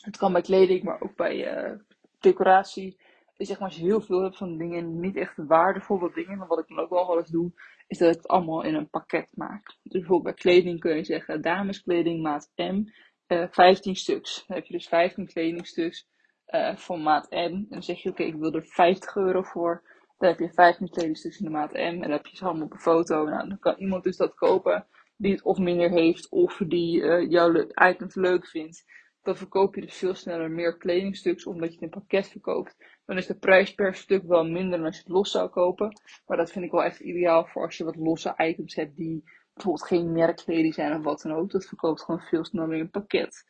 het 0.03 0.17
kan 0.17 0.33
bij 0.33 0.43
kleding, 0.43 0.83
maar 0.83 1.01
ook 1.01 1.17
bij 1.17 1.67
uh, 1.67 1.79
decoratie, 2.25 3.01
is 3.37 3.49
zeg 3.49 3.59
maar 3.59 3.69
als 3.69 3.77
je 3.77 3.85
heel 3.85 4.01
veel 4.01 4.23
hebt 4.23 4.37
van 4.37 4.59
dingen, 4.59 5.01
niet 5.01 5.17
echt 5.17 5.37
waardevolle 5.37 6.11
dingen, 6.15 6.39
maar 6.39 6.47
wat 6.47 6.59
ik 6.59 6.69
dan 6.69 6.79
ook 6.79 6.91
wel 6.91 7.19
eens 7.19 7.31
doe, 7.31 7.53
is 7.87 7.99
dat 7.99 8.09
ik 8.09 8.17
het 8.17 8.29
allemaal 8.29 8.63
in 8.63 8.75
een 8.75 8.91
pakket 8.91 9.31
maak. 9.35 9.67
Dus 9.83 9.93
bijvoorbeeld 10.01 10.23
bij 10.23 10.35
kleding 10.35 10.81
kun 10.81 10.97
je 10.97 11.05
zeggen, 11.05 11.43
dameskleding 11.43 12.23
maat 12.23 12.53
M, 12.57 12.63
uh, 12.63 13.43
eh, 13.43 13.49
15 13.51 13.97
stuks. 13.97 14.45
Dan 14.47 14.57
heb 14.57 14.67
je 14.67 14.73
dus 14.73 14.89
15 14.89 15.27
kledingstuks 15.27 16.09
uh, 16.47 16.77
van 16.77 17.03
maat 17.03 17.31
M. 17.31 17.35
En 17.35 17.67
dan 17.69 17.83
zeg 17.83 18.03
je, 18.03 18.09
oké, 18.11 18.23
ik 18.23 18.35
wil 18.35 18.53
er 18.53 18.65
50 18.65 19.17
euro 19.17 19.43
voor. 19.43 19.83
Dan 20.19 20.29
heb 20.29 20.39
je 20.39 20.53
15 20.53 20.91
kledingstuks 20.91 21.39
in 21.39 21.45
de 21.45 21.51
maat 21.51 21.73
M. 21.73 21.77
En 21.77 22.01
dan 22.01 22.11
heb 22.11 22.27
je 22.27 22.37
ze 22.37 22.45
allemaal 22.45 22.65
op 22.65 22.73
een 22.73 22.79
foto. 22.79 23.25
Nou, 23.25 23.49
dan 23.49 23.59
kan 23.59 23.75
iemand 23.79 24.05
dus 24.05 24.17
dat 24.17 24.35
kopen 24.35 24.87
die 25.17 25.33
het 25.33 25.43
of 25.43 25.59
minder 25.59 25.91
heeft 25.91 26.29
of 26.31 26.61
die 26.67 27.01
uh, 27.01 27.31
jouw 27.31 27.67
items 27.75 28.15
leuk 28.15 28.47
vindt. 28.47 28.85
Dan 29.25 29.37
verkoop 29.37 29.75
je 29.75 29.81
dus 29.81 29.97
veel 29.97 30.15
sneller 30.15 30.51
meer 30.51 30.77
kledingstuks 30.77 31.47
omdat 31.47 31.69
je 31.69 31.75
het 31.75 31.83
in 31.83 32.01
pakket 32.01 32.29
verkoopt. 32.29 32.77
Dan 33.05 33.17
is 33.17 33.27
de 33.27 33.39
prijs 33.39 33.75
per 33.75 33.95
stuk 33.95 34.23
wel 34.23 34.45
minder 34.45 34.79
dan 34.79 34.87
als 34.87 34.97
je 34.97 35.03
het 35.03 35.13
los 35.13 35.31
zou 35.31 35.49
kopen. 35.49 36.01
Maar 36.27 36.37
dat 36.37 36.53
vind 36.53 36.65
ik 36.65 36.71
wel 36.71 36.85
echt 36.85 37.01
ideaal 37.01 37.47
voor 37.47 37.63
als 37.65 37.77
je 37.77 37.85
wat 37.85 37.97
losse 37.97 38.35
items 38.37 38.75
hebt 38.75 38.97
die 38.97 39.25
bijvoorbeeld 39.55 39.87
geen 39.87 40.13
merkkleding 40.13 40.75
zijn 40.75 40.97
of 40.97 41.03
wat 41.05 41.23
dan 41.23 41.33
ook. 41.33 41.51
Dat 41.51 41.67
verkoopt 41.67 42.03
gewoon 42.03 42.21
veel 42.21 42.45
sneller 42.45 42.75
in 42.75 42.81
een 42.81 42.91
pakket. 42.91 43.45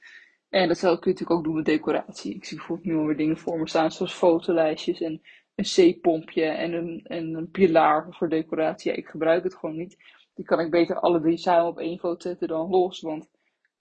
En 0.48 0.68
dat 0.68 0.78
kun 0.78 0.88
je 0.88 0.96
natuurlijk 0.96 1.30
ook 1.30 1.44
doen 1.44 1.54
met 1.54 1.64
decoratie. 1.64 2.34
Ik 2.34 2.44
zie 2.44 2.56
bijvoorbeeld 2.56 2.88
nu 2.88 2.96
alweer 2.96 3.16
dingen 3.16 3.38
voor 3.38 3.58
me 3.58 3.68
staan, 3.68 3.90
zoals 3.90 4.14
fotolijstjes 4.14 5.00
en 5.00 5.22
een 5.54 5.94
C-pompje 5.94 6.44
en 6.44 6.72
een, 6.72 7.04
en 7.04 7.34
een 7.34 7.50
pilaar 7.50 8.06
voor 8.10 8.28
decoratie. 8.28 8.92
Ik 8.92 9.08
gebruik 9.08 9.44
het 9.44 9.54
gewoon 9.54 9.76
niet. 9.76 9.96
Die 10.34 10.44
kan 10.44 10.60
ik 10.60 10.70
beter 10.70 11.00
alle 11.00 11.20
drie 11.20 11.36
samen 11.36 11.66
op 11.66 11.78
één 11.78 11.98
foto 11.98 12.28
zetten 12.28 12.48
dan 12.48 12.70
los. 12.70 13.00
Want 13.00 13.28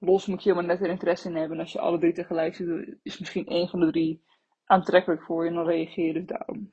los 0.03 0.25
moet 0.25 0.43
je 0.43 0.49
helemaal 0.49 0.75
net 0.75 0.83
een 0.83 0.91
interesse 0.91 1.29
in 1.29 1.35
hebben. 1.35 1.57
En 1.57 1.63
als 1.63 1.71
je 1.71 1.79
alle 1.79 1.99
drie 1.99 2.13
tegelijk 2.13 2.55
zit, 2.55 2.97
is 3.03 3.19
misschien 3.19 3.47
één 3.47 3.69
van 3.69 3.79
de 3.79 3.91
drie 3.91 4.23
aantrekkelijk 4.65 5.23
voor 5.23 5.43
je 5.43 5.49
en 5.49 5.55
dan 5.55 5.65
reageer 5.65 6.05
je 6.05 6.13
dus 6.13 6.25
daarom. 6.25 6.71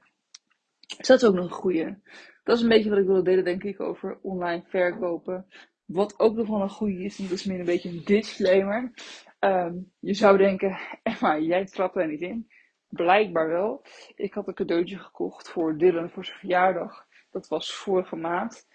Dus 0.97 1.07
dat 1.07 1.23
is 1.23 1.29
ook 1.29 1.35
nog 1.35 1.45
een 1.45 1.51
goede. 1.51 1.99
Dat 2.45 2.57
is 2.57 2.63
een 2.63 2.69
beetje 2.69 2.91
wat 2.91 2.99
ik 2.99 3.07
wilde 3.07 3.23
delen, 3.23 3.45
denk 3.45 3.65
ik, 3.65 3.81
over 3.81 4.19
online 4.23 4.63
verkopen. 4.67 5.47
Wat 5.85 6.19
ook 6.19 6.35
nog 6.35 6.49
wel 6.49 6.61
een 6.61 6.69
goede 6.69 7.05
is, 7.05 7.19
en 7.19 7.25
dat 7.25 7.33
is 7.33 7.45
meer 7.45 7.59
een 7.59 7.65
beetje 7.65 7.89
een 7.89 8.05
disclaimer. 8.05 8.93
Ehm, 9.39 9.75
je 9.99 10.15
zou 10.15 10.39
denken, 10.39 10.79
Emma, 11.03 11.39
jij 11.39 11.65
trapt 11.65 11.97
er 11.97 12.07
niet 12.07 12.21
in. 12.21 12.51
Blijkbaar 12.89 13.49
wel. 13.49 13.85
Ik 14.15 14.35
had 14.35 14.49
een 14.49 14.55
cadeautje 14.55 14.99
gekocht 14.99 15.49
voor 15.49 15.79
Dylan 15.79 16.11
voor 16.11 16.25
zijn 16.25 16.39
verjaardag. 16.39 17.07
Dat 17.31 17.49
was 17.49 17.75
vorige 17.75 18.17
maand. 18.17 18.69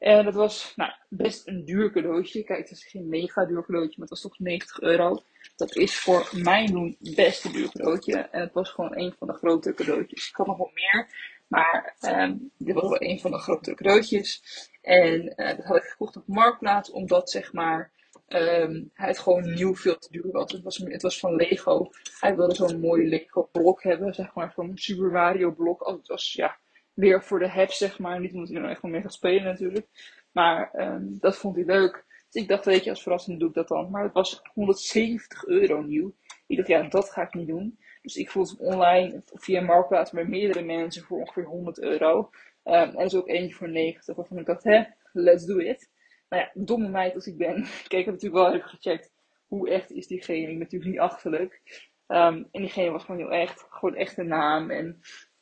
En 0.00 0.24
dat 0.24 0.34
was 0.34 0.72
nou, 0.76 0.92
best 1.08 1.48
een 1.48 1.64
duur 1.64 1.92
cadeautje. 1.92 2.44
Kijk, 2.44 2.58
het 2.58 2.70
is 2.70 2.84
geen 2.84 3.08
mega 3.08 3.44
duur 3.44 3.64
cadeautje, 3.64 3.94
maar 3.98 4.08
het 4.08 4.20
was 4.20 4.20
toch 4.20 4.38
90 4.38 4.80
euro. 4.80 5.22
Dat 5.56 5.76
is 5.76 5.98
voor 5.98 6.30
mijn 6.32 6.66
doen 6.66 6.96
best 7.14 7.44
een 7.44 7.52
duur 7.52 7.70
cadeautje. 7.70 8.14
En 8.16 8.40
het 8.40 8.52
was 8.52 8.70
gewoon 8.70 8.98
een 8.98 9.14
van 9.18 9.26
de 9.26 9.34
grote 9.34 9.74
cadeautjes. 9.74 10.28
Ik 10.28 10.34
had 10.34 10.46
nog 10.46 10.56
wel 10.56 10.70
meer, 10.74 11.08
maar 11.48 11.96
um, 12.00 12.50
dit 12.56 12.74
was 12.74 12.82
wel 12.88 13.02
een 13.02 13.20
van 13.20 13.30
de 13.30 13.38
grote 13.38 13.74
cadeautjes. 13.74 14.42
En 14.82 15.34
uh, 15.36 15.48
dat 15.56 15.64
had 15.64 15.76
ik 15.76 15.82
gekocht 15.82 16.16
op 16.16 16.26
Marktplaats, 16.26 16.90
omdat 16.90 17.30
zeg 17.30 17.52
maar 17.52 17.90
um, 18.28 18.90
hij 18.94 19.08
het 19.08 19.18
gewoon 19.18 19.54
nieuw 19.54 19.74
veel 19.74 19.98
te 19.98 20.08
duur 20.10 20.32
was. 20.32 20.52
Het 20.52 20.62
was, 20.62 20.76
het 20.76 21.02
was 21.02 21.18
van 21.18 21.34
Lego. 21.34 21.90
Hij 22.20 22.36
wilde 22.36 22.54
zo'n 22.54 22.80
mooi 22.80 23.08
Lego 23.08 23.48
blok 23.52 23.82
hebben, 23.82 24.14
zeg 24.14 24.34
maar, 24.34 24.52
zo'n 24.56 24.72
Super 24.74 25.10
Mario 25.10 25.50
blok. 25.50 25.86
Het 25.86 26.06
was 26.06 26.32
ja, 26.32 26.58
weer 27.00 27.22
voor 27.22 27.38
de 27.38 27.48
heb, 27.48 27.70
zeg 27.70 27.98
maar. 27.98 28.20
Niet 28.20 28.32
omdat 28.32 28.46
hij 28.46 28.56
er 28.56 28.62
nou 28.62 28.72
echt 28.74 28.82
wel 28.82 28.90
mee 28.90 29.00
gaat 29.00 29.12
spelen 29.12 29.44
natuurlijk. 29.44 29.86
Maar 30.32 30.70
um, 30.74 31.16
dat 31.20 31.36
vond 31.36 31.56
hij 31.56 31.64
leuk. 31.64 32.04
Dus 32.30 32.42
ik 32.42 32.48
dacht, 32.48 32.64
weet 32.64 32.84
je, 32.84 32.90
als 32.90 33.02
verrassing 33.02 33.38
doe 33.38 33.48
ik 33.48 33.54
dat 33.54 33.68
dan. 33.68 33.90
Maar 33.90 34.02
het 34.02 34.12
was 34.12 34.42
170 34.54 35.46
euro 35.46 35.82
nieuw. 35.82 36.14
Ik 36.46 36.56
dacht, 36.56 36.68
ja, 36.68 36.82
dat 36.82 37.10
ga 37.10 37.22
ik 37.22 37.34
niet 37.34 37.48
doen. 37.48 37.78
Dus 38.02 38.16
ik 38.16 38.30
voelde 38.30 38.50
het 38.50 38.60
online 38.60 39.22
via 39.24 39.60
Marktplaats 39.60 40.10
bij 40.10 40.24
meerdere 40.24 40.64
mensen 40.64 41.02
voor 41.02 41.18
ongeveer 41.18 41.44
100 41.44 41.80
euro. 41.80 42.18
Um, 42.18 42.72
en 42.72 42.96
er 42.96 43.04
is 43.04 43.14
ook 43.14 43.28
eentje 43.28 43.54
voor 43.54 43.68
90. 43.68 44.16
Waarvan 44.16 44.38
ik 44.38 44.46
dacht, 44.46 44.64
hè, 44.64 44.82
let's 45.12 45.44
do 45.44 45.58
it. 45.58 45.90
Nou 46.28 46.42
ja, 46.42 46.50
domme 46.54 46.88
meid 46.88 47.14
als 47.14 47.26
ik 47.26 47.36
ben. 47.36 47.56
ik 47.88 48.04
heb 48.04 48.06
natuurlijk 48.06 48.42
wel 48.42 48.54
even 48.54 48.68
gecheckt. 48.68 49.12
Hoe 49.46 49.70
echt 49.70 49.90
is 49.90 50.06
diegene? 50.06 50.40
Ik 50.40 50.46
ben 50.46 50.58
natuurlijk 50.58 50.90
niet 50.90 51.00
achterlijk. 51.00 51.62
Um, 52.06 52.48
en 52.50 52.60
diegene 52.60 52.90
was 52.90 53.04
gewoon 53.04 53.20
heel 53.20 53.32
echt. 53.32 53.66
Gewoon 53.68 53.96
echt 53.96 54.18
een 54.18 54.26
naam. 54.26 54.70
En 54.70 55.00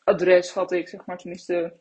adres 0.09 0.53
had 0.53 0.73
ik, 0.73 0.89
zeg 0.89 1.07
maar. 1.07 1.19
Tenminste, 1.19 1.81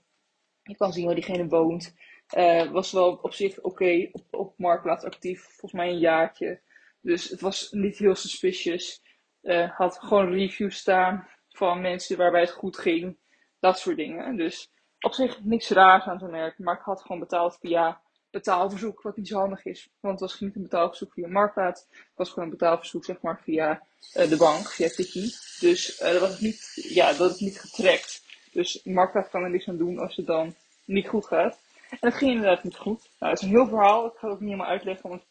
je 0.63 0.75
kan 0.75 0.93
zien 0.93 1.05
waar 1.05 1.15
diegene 1.15 1.47
woont. 1.47 1.95
Uh, 2.37 2.71
was 2.71 2.91
wel 2.91 3.19
op 3.21 3.33
zich 3.33 3.61
oké 3.61 4.09
op, 4.31 4.53
Marktplaats 4.57 5.03
actief. 5.03 5.41
Volgens 5.43 5.71
mij 5.71 5.89
een 5.89 5.99
jaartje. 5.99 6.61
Dus 7.01 7.29
het 7.29 7.41
was 7.41 7.71
niet 7.71 7.97
heel 7.97 8.15
suspicious. 8.15 9.01
Uh, 9.41 9.71
had 9.77 9.99
gewoon 9.99 10.31
reviews 10.31 10.77
staan 10.77 11.27
van 11.49 11.81
mensen 11.81 12.17
waarbij 12.17 12.41
het 12.41 12.51
goed 12.51 12.77
ging. 12.77 13.17
Dat 13.59 13.79
soort 13.79 13.97
dingen. 13.97 14.35
Dus 14.35 14.71
op 14.99 15.13
zich 15.13 15.43
niks 15.43 15.69
raars 15.69 16.05
aan 16.05 16.19
zo'n 16.19 16.31
merk. 16.31 16.59
Maar 16.59 16.75
ik 16.75 16.81
had 16.81 17.01
gewoon 17.01 17.19
betaald 17.19 17.57
via 17.59 18.01
betaalverzoek. 18.31 19.01
Wat 19.01 19.17
niet 19.17 19.27
zo 19.27 19.37
handig 19.37 19.65
is. 19.65 19.89
Want 19.99 20.19
het 20.19 20.29
was 20.29 20.39
niet 20.39 20.55
een 20.55 20.61
betaalverzoek 20.61 21.13
via 21.13 21.27
Marktplaats. 21.27 21.85
Het 21.89 22.11
was 22.15 22.29
gewoon 22.29 22.45
een 22.45 22.57
betaalverzoek 22.57 23.05
zeg 23.05 23.21
maar 23.21 23.41
via 23.43 23.81
uh, 24.17 24.29
de 24.29 24.37
bank. 24.37 24.67
Via 24.67 24.89
Tiki. 24.89 25.31
Dus 25.59 25.97
dat 25.97 26.19
was 26.19 26.39
niet, 26.39 26.71
ja, 26.89 27.13
dat 27.13 27.31
is 27.31 27.39
niet 27.39 27.59
getrekt. 27.59 28.25
Dus 28.51 28.83
Marktplaats 28.83 29.29
kan 29.29 29.43
er 29.43 29.49
niks 29.49 29.67
aan 29.67 29.77
doen 29.77 29.99
als 29.99 30.15
het 30.15 30.25
dan 30.25 30.55
niet 30.85 31.07
goed 31.07 31.25
gaat. 31.25 31.59
En 31.89 31.97
dat 31.99 32.13
ging 32.13 32.31
inderdaad 32.31 32.63
niet 32.63 32.75
goed. 32.75 33.09
Nou, 33.19 33.31
het 33.31 33.41
is 33.41 33.47
een 33.47 33.55
heel 33.55 33.67
verhaal. 33.67 34.05
Ik 34.05 34.11
ga 34.17 34.27
het 34.27 34.35
ook 34.35 34.39
niet 34.39 34.49
helemaal 34.49 34.71
uitleggen, 34.71 35.09
want 35.09 35.23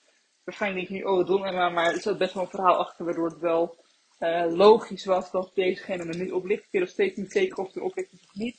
waarschijnlijk 0.44 0.88
denk 0.88 1.00
je 1.00 1.06
nu, 1.06 1.12
oh, 1.12 1.26
dom 1.26 1.44
Emma, 1.44 1.68
maar 1.68 1.92
er 1.92 2.00
zat 2.00 2.18
best 2.18 2.35
wel 2.35 2.42
een 2.42 2.50
verhaal 2.50 2.76
achter, 2.76 3.04
waardoor 3.04 3.28
het 3.28 3.38
wel 3.38 3.76
uh, 4.18 4.46
logisch 4.48 5.04
was 5.04 5.30
dat 5.30 5.50
dezegene 5.54 6.04
me 6.04 6.14
niet 6.14 6.32
oplicht. 6.32 6.64
Ik 6.64 6.68
weet 6.70 6.82
nog 6.82 6.90
steeds 6.90 7.16
niet 7.16 7.32
zeker 7.32 7.59
of 7.59 7.66
het 7.66 7.76
er 7.76 7.82
oplicht 7.82 8.12
of 8.12 8.35
niet. 8.35 8.56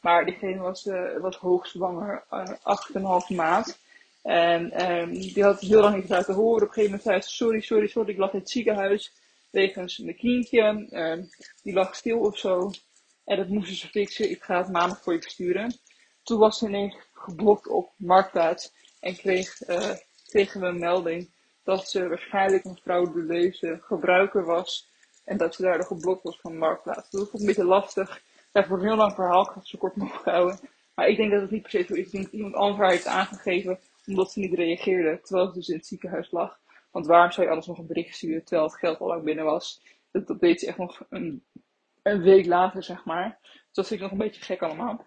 Maar 0.00 0.24
diegene 0.24 0.58
was, 0.58 0.86
uh, 0.86 1.18
was 1.20 1.36
hoogzwanger, 1.36 2.24
uh, 2.30 2.48
8,5 2.48 3.36
maand. 3.36 3.78
En 4.22 4.90
um, 4.90 5.12
die 5.12 5.42
had 5.42 5.60
heel 5.60 5.80
lang 5.80 5.96
niet 5.96 6.08
laten 6.08 6.34
horen. 6.34 6.62
Op 6.62 6.68
een 6.68 6.74
gegeven 6.74 6.90
moment 6.90 7.02
zei 7.02 7.20
ze, 7.20 7.28
sorry, 7.28 7.60
sorry, 7.60 7.86
sorry, 7.86 8.10
ik 8.10 8.18
lag 8.18 8.32
in 8.32 8.38
het 8.38 8.50
ziekenhuis. 8.50 9.12
Wegens 9.50 9.98
mijn 9.98 10.16
kindje. 10.16 10.86
Um, 10.90 11.28
die 11.62 11.72
lag 11.72 11.94
stil 11.94 12.18
of 12.18 12.38
zo. 12.38 12.70
En 13.24 13.36
dat 13.36 13.48
moesten 13.48 13.76
ze 13.76 13.88
fixen. 13.88 14.30
Ik 14.30 14.42
ga 14.42 14.58
het 14.58 14.68
maandag 14.68 15.02
voor 15.02 15.12
je 15.12 15.22
versturen. 15.22 15.78
Toen 16.22 16.38
was 16.38 16.58
ze 16.58 16.66
ineens 16.66 16.94
geblokt 17.12 17.68
op 17.68 17.90
Marktplaats. 17.96 18.72
En 19.00 19.16
kreeg, 19.16 19.68
uh, 19.68 19.90
kregen 20.26 20.60
we 20.60 20.66
een 20.66 20.78
melding 20.78 21.30
dat 21.64 21.88
ze 21.88 22.08
waarschijnlijk 22.08 22.64
een 22.64 22.80
frauduleuze 22.82 23.78
gebruiker 23.82 24.44
was. 24.44 24.88
En 25.24 25.36
dat 25.36 25.54
ze 25.54 25.62
daardoor 25.62 25.86
geblokt 25.86 26.22
was 26.22 26.40
van 26.40 26.58
Marktplaats. 26.58 27.10
Dat 27.10 27.26
ik 27.26 27.32
een 27.32 27.46
beetje 27.46 27.64
lastig. 27.64 28.22
Ja, 28.52 28.64
voor 28.64 28.78
een 28.78 28.84
heel 28.84 28.96
lang 28.96 29.14
verhaal. 29.14 29.42
Ik 29.42 29.48
ga 29.48 29.58
het 29.58 29.68
zo 29.68 29.78
kort 29.78 29.96
mogelijk 29.96 30.24
houden. 30.24 30.60
Maar 30.94 31.08
ik 31.08 31.16
denk 31.16 31.30
dat 31.30 31.40
het 31.40 31.50
niet 31.50 31.62
per 31.62 31.70
se 31.70 31.82
zo 31.82 31.94
is. 31.94 32.06
Ik 32.06 32.10
denk 32.12 32.24
dat 32.24 32.32
iemand 32.32 32.54
anders 32.54 32.78
haar 32.78 32.90
heeft 32.90 33.06
aangegeven 33.06 33.78
omdat 34.06 34.32
ze 34.32 34.40
niet 34.40 34.54
reageerde. 34.54 35.20
Terwijl 35.20 35.48
ze 35.48 35.54
dus 35.54 35.68
in 35.68 35.76
het 35.76 35.86
ziekenhuis 35.86 36.30
lag. 36.30 36.60
Want 36.90 37.06
waarom 37.06 37.30
zou 37.30 37.46
je 37.46 37.52
alles 37.52 37.66
nog 37.66 37.78
een 37.78 37.86
bericht 37.86 38.16
sturen 38.16 38.44
terwijl 38.44 38.68
het 38.68 38.78
geld 38.78 39.00
al 39.00 39.06
lang 39.06 39.24
binnen 39.24 39.44
was? 39.44 39.82
Dat, 40.10 40.40
deed 40.40 40.60
ze 40.60 40.66
echt 40.66 40.78
nog 40.78 41.02
een, 41.10 41.44
een 42.02 42.22
week 42.22 42.46
later, 42.46 42.82
zeg 42.82 43.04
maar. 43.04 43.38
Dus 43.42 43.72
dat 43.72 43.86
vind 43.86 44.00
ik 44.00 44.06
nog 44.06 44.10
een 44.10 44.26
beetje 44.26 44.42
gek 44.42 44.62
allemaal. 44.62 45.04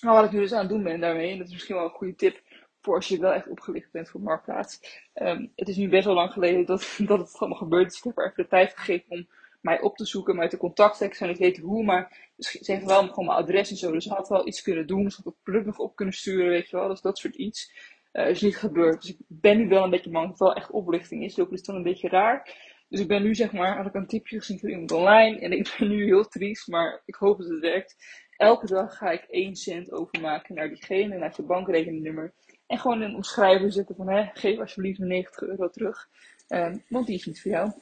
Maar 0.00 0.14
wat 0.14 0.24
ik 0.24 0.30
nu 0.30 0.38
dus 0.38 0.52
aan 0.52 0.58
het 0.58 0.68
doen 0.68 0.82
ben 0.82 1.00
daarmee, 1.00 1.30
en 1.30 1.38
dat 1.38 1.46
is 1.46 1.52
misschien 1.52 1.74
wel 1.74 1.84
een 1.84 1.90
goede 1.90 2.14
tip 2.14 2.42
voor 2.80 2.94
als 2.94 3.08
je 3.08 3.18
wel 3.18 3.32
echt 3.32 3.48
opgelicht 3.48 3.90
bent 3.90 4.10
voor 4.10 4.20
Marktplaats. 4.20 4.80
Um, 5.14 5.52
het 5.56 5.68
is 5.68 5.76
nu 5.76 5.88
best 5.88 6.04
wel 6.04 6.14
lang 6.14 6.32
geleden 6.32 6.66
dat, 6.66 6.96
dat 7.06 7.18
het 7.18 7.38
allemaal 7.38 7.58
gebeurd 7.58 7.92
is. 7.92 7.98
Ik 7.98 8.04
heb 8.04 8.18
er 8.18 8.24
even 8.24 8.42
de 8.42 8.48
tijd 8.48 8.72
gegeven 8.76 9.10
om 9.10 9.28
mij 9.66 9.80
op 9.80 9.96
te 9.96 10.06
zoeken, 10.06 10.36
mij 10.36 10.48
te 10.48 10.56
contacten. 10.56 11.06
Ik 11.06 11.14
zou 11.14 11.36
niet 11.38 11.58
hoe, 11.58 11.84
maar 11.84 12.32
ze 12.38 12.72
heeft 12.72 12.84
wel 12.84 13.08
gewoon 13.08 13.26
mijn 13.26 13.38
adres 13.38 13.70
en 13.70 13.76
zo. 13.76 13.92
Dus 13.92 14.04
ze 14.04 14.14
had 14.14 14.28
wel 14.28 14.46
iets 14.46 14.62
kunnen 14.62 14.86
doen. 14.86 15.10
Ze 15.10 15.16
had 15.16 15.24
het 15.24 15.42
product 15.42 15.66
nog 15.66 15.78
op 15.78 15.96
kunnen 15.96 16.14
sturen, 16.14 16.48
weet 16.48 16.68
je 16.68 16.76
wel. 16.76 16.88
Dus 16.88 17.00
dat 17.00 17.18
soort 17.18 17.34
iets 17.34 17.72
uh, 18.12 18.28
is 18.28 18.40
niet 18.40 18.56
gebeurd. 18.56 19.00
Dus 19.00 19.10
ik 19.10 19.18
ben 19.28 19.58
nu 19.58 19.68
wel 19.68 19.84
een 19.84 19.90
beetje 19.90 20.10
bang 20.10 20.28
dat 20.28 20.38
het 20.38 20.48
wel 20.48 20.56
echt 20.56 20.70
oplichting 20.70 21.24
is. 21.24 21.34
Dus 21.34 21.46
is 21.50 21.62
dan 21.62 21.74
een 21.74 21.82
beetje 21.82 22.08
raar. 22.08 22.54
Dus 22.88 23.00
ik 23.00 23.08
ben 23.08 23.22
nu 23.22 23.34
zeg 23.34 23.52
maar, 23.52 23.76
had 23.76 23.86
ik 23.86 23.94
een 23.94 24.06
tipje 24.06 24.38
gezien 24.38 24.58
van 24.58 24.68
iemand 24.68 24.92
online. 24.92 25.38
En 25.38 25.52
ik 25.52 25.74
ben 25.78 25.88
nu 25.88 26.04
heel 26.04 26.28
triest, 26.28 26.68
maar 26.68 27.02
ik 27.04 27.14
hoop 27.14 27.38
dat 27.38 27.48
het 27.48 27.60
werkt. 27.60 27.96
Elke 28.36 28.66
dag 28.66 28.96
ga 28.96 29.10
ik 29.10 29.22
1 29.22 29.56
cent 29.56 29.92
overmaken 29.92 30.54
naar 30.54 30.68
diegene, 30.68 31.18
naar 31.18 31.34
zijn 31.34 31.46
bankrekeningnummer. 31.46 32.34
En 32.66 32.78
gewoon 32.78 33.00
een 33.00 33.14
omschrijving 33.14 33.72
zetten 33.72 33.96
van, 33.96 34.08
hè, 34.08 34.24
geef 34.32 34.58
alsjeblieft 34.58 34.98
90 34.98 35.40
euro 35.40 35.68
terug. 35.68 36.08
Um, 36.48 36.84
want 36.88 37.06
die 37.06 37.16
is 37.16 37.26
niet 37.26 37.42
voor 37.42 37.50
jou. 37.50 37.72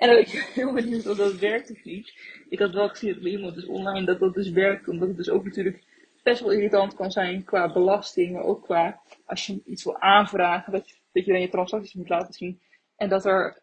En 0.00 0.08
dan 0.08 0.16
ben 0.16 0.24
ik 0.24 0.50
heel 0.54 0.72
benieuwd 0.72 1.06
of 1.06 1.16
dat 1.16 1.38
werkt 1.38 1.70
of 1.70 1.84
niet. 1.84 2.12
Ik 2.48 2.58
had 2.58 2.72
wel 2.72 2.88
gezien 2.88 3.12
dat 3.12 3.22
bij 3.22 3.30
iemand 3.30 3.54
dus 3.54 3.66
online 3.66 4.06
dat 4.06 4.20
dat 4.20 4.34
dus 4.34 4.50
werkt. 4.50 4.88
Omdat 4.88 5.08
het 5.08 5.16
dus 5.16 5.30
ook 5.30 5.44
natuurlijk 5.44 5.84
best 6.22 6.40
wel 6.40 6.52
irritant 6.52 6.94
kan 6.94 7.10
zijn 7.10 7.44
qua 7.44 7.72
belasting. 7.72 8.40
Ook 8.42 8.62
qua 8.62 9.02
als 9.24 9.46
je 9.46 9.62
iets 9.66 9.84
wil 9.84 10.00
aanvragen. 10.00 10.72
Dat 10.72 10.88
je, 10.88 10.96
dat 11.12 11.24
je 11.24 11.32
dan 11.32 11.40
je 11.40 11.48
transacties 11.48 11.94
moet 11.94 12.08
laten 12.08 12.34
zien. 12.34 12.60
En 12.96 13.08
dat 13.08 13.24
er 13.24 13.62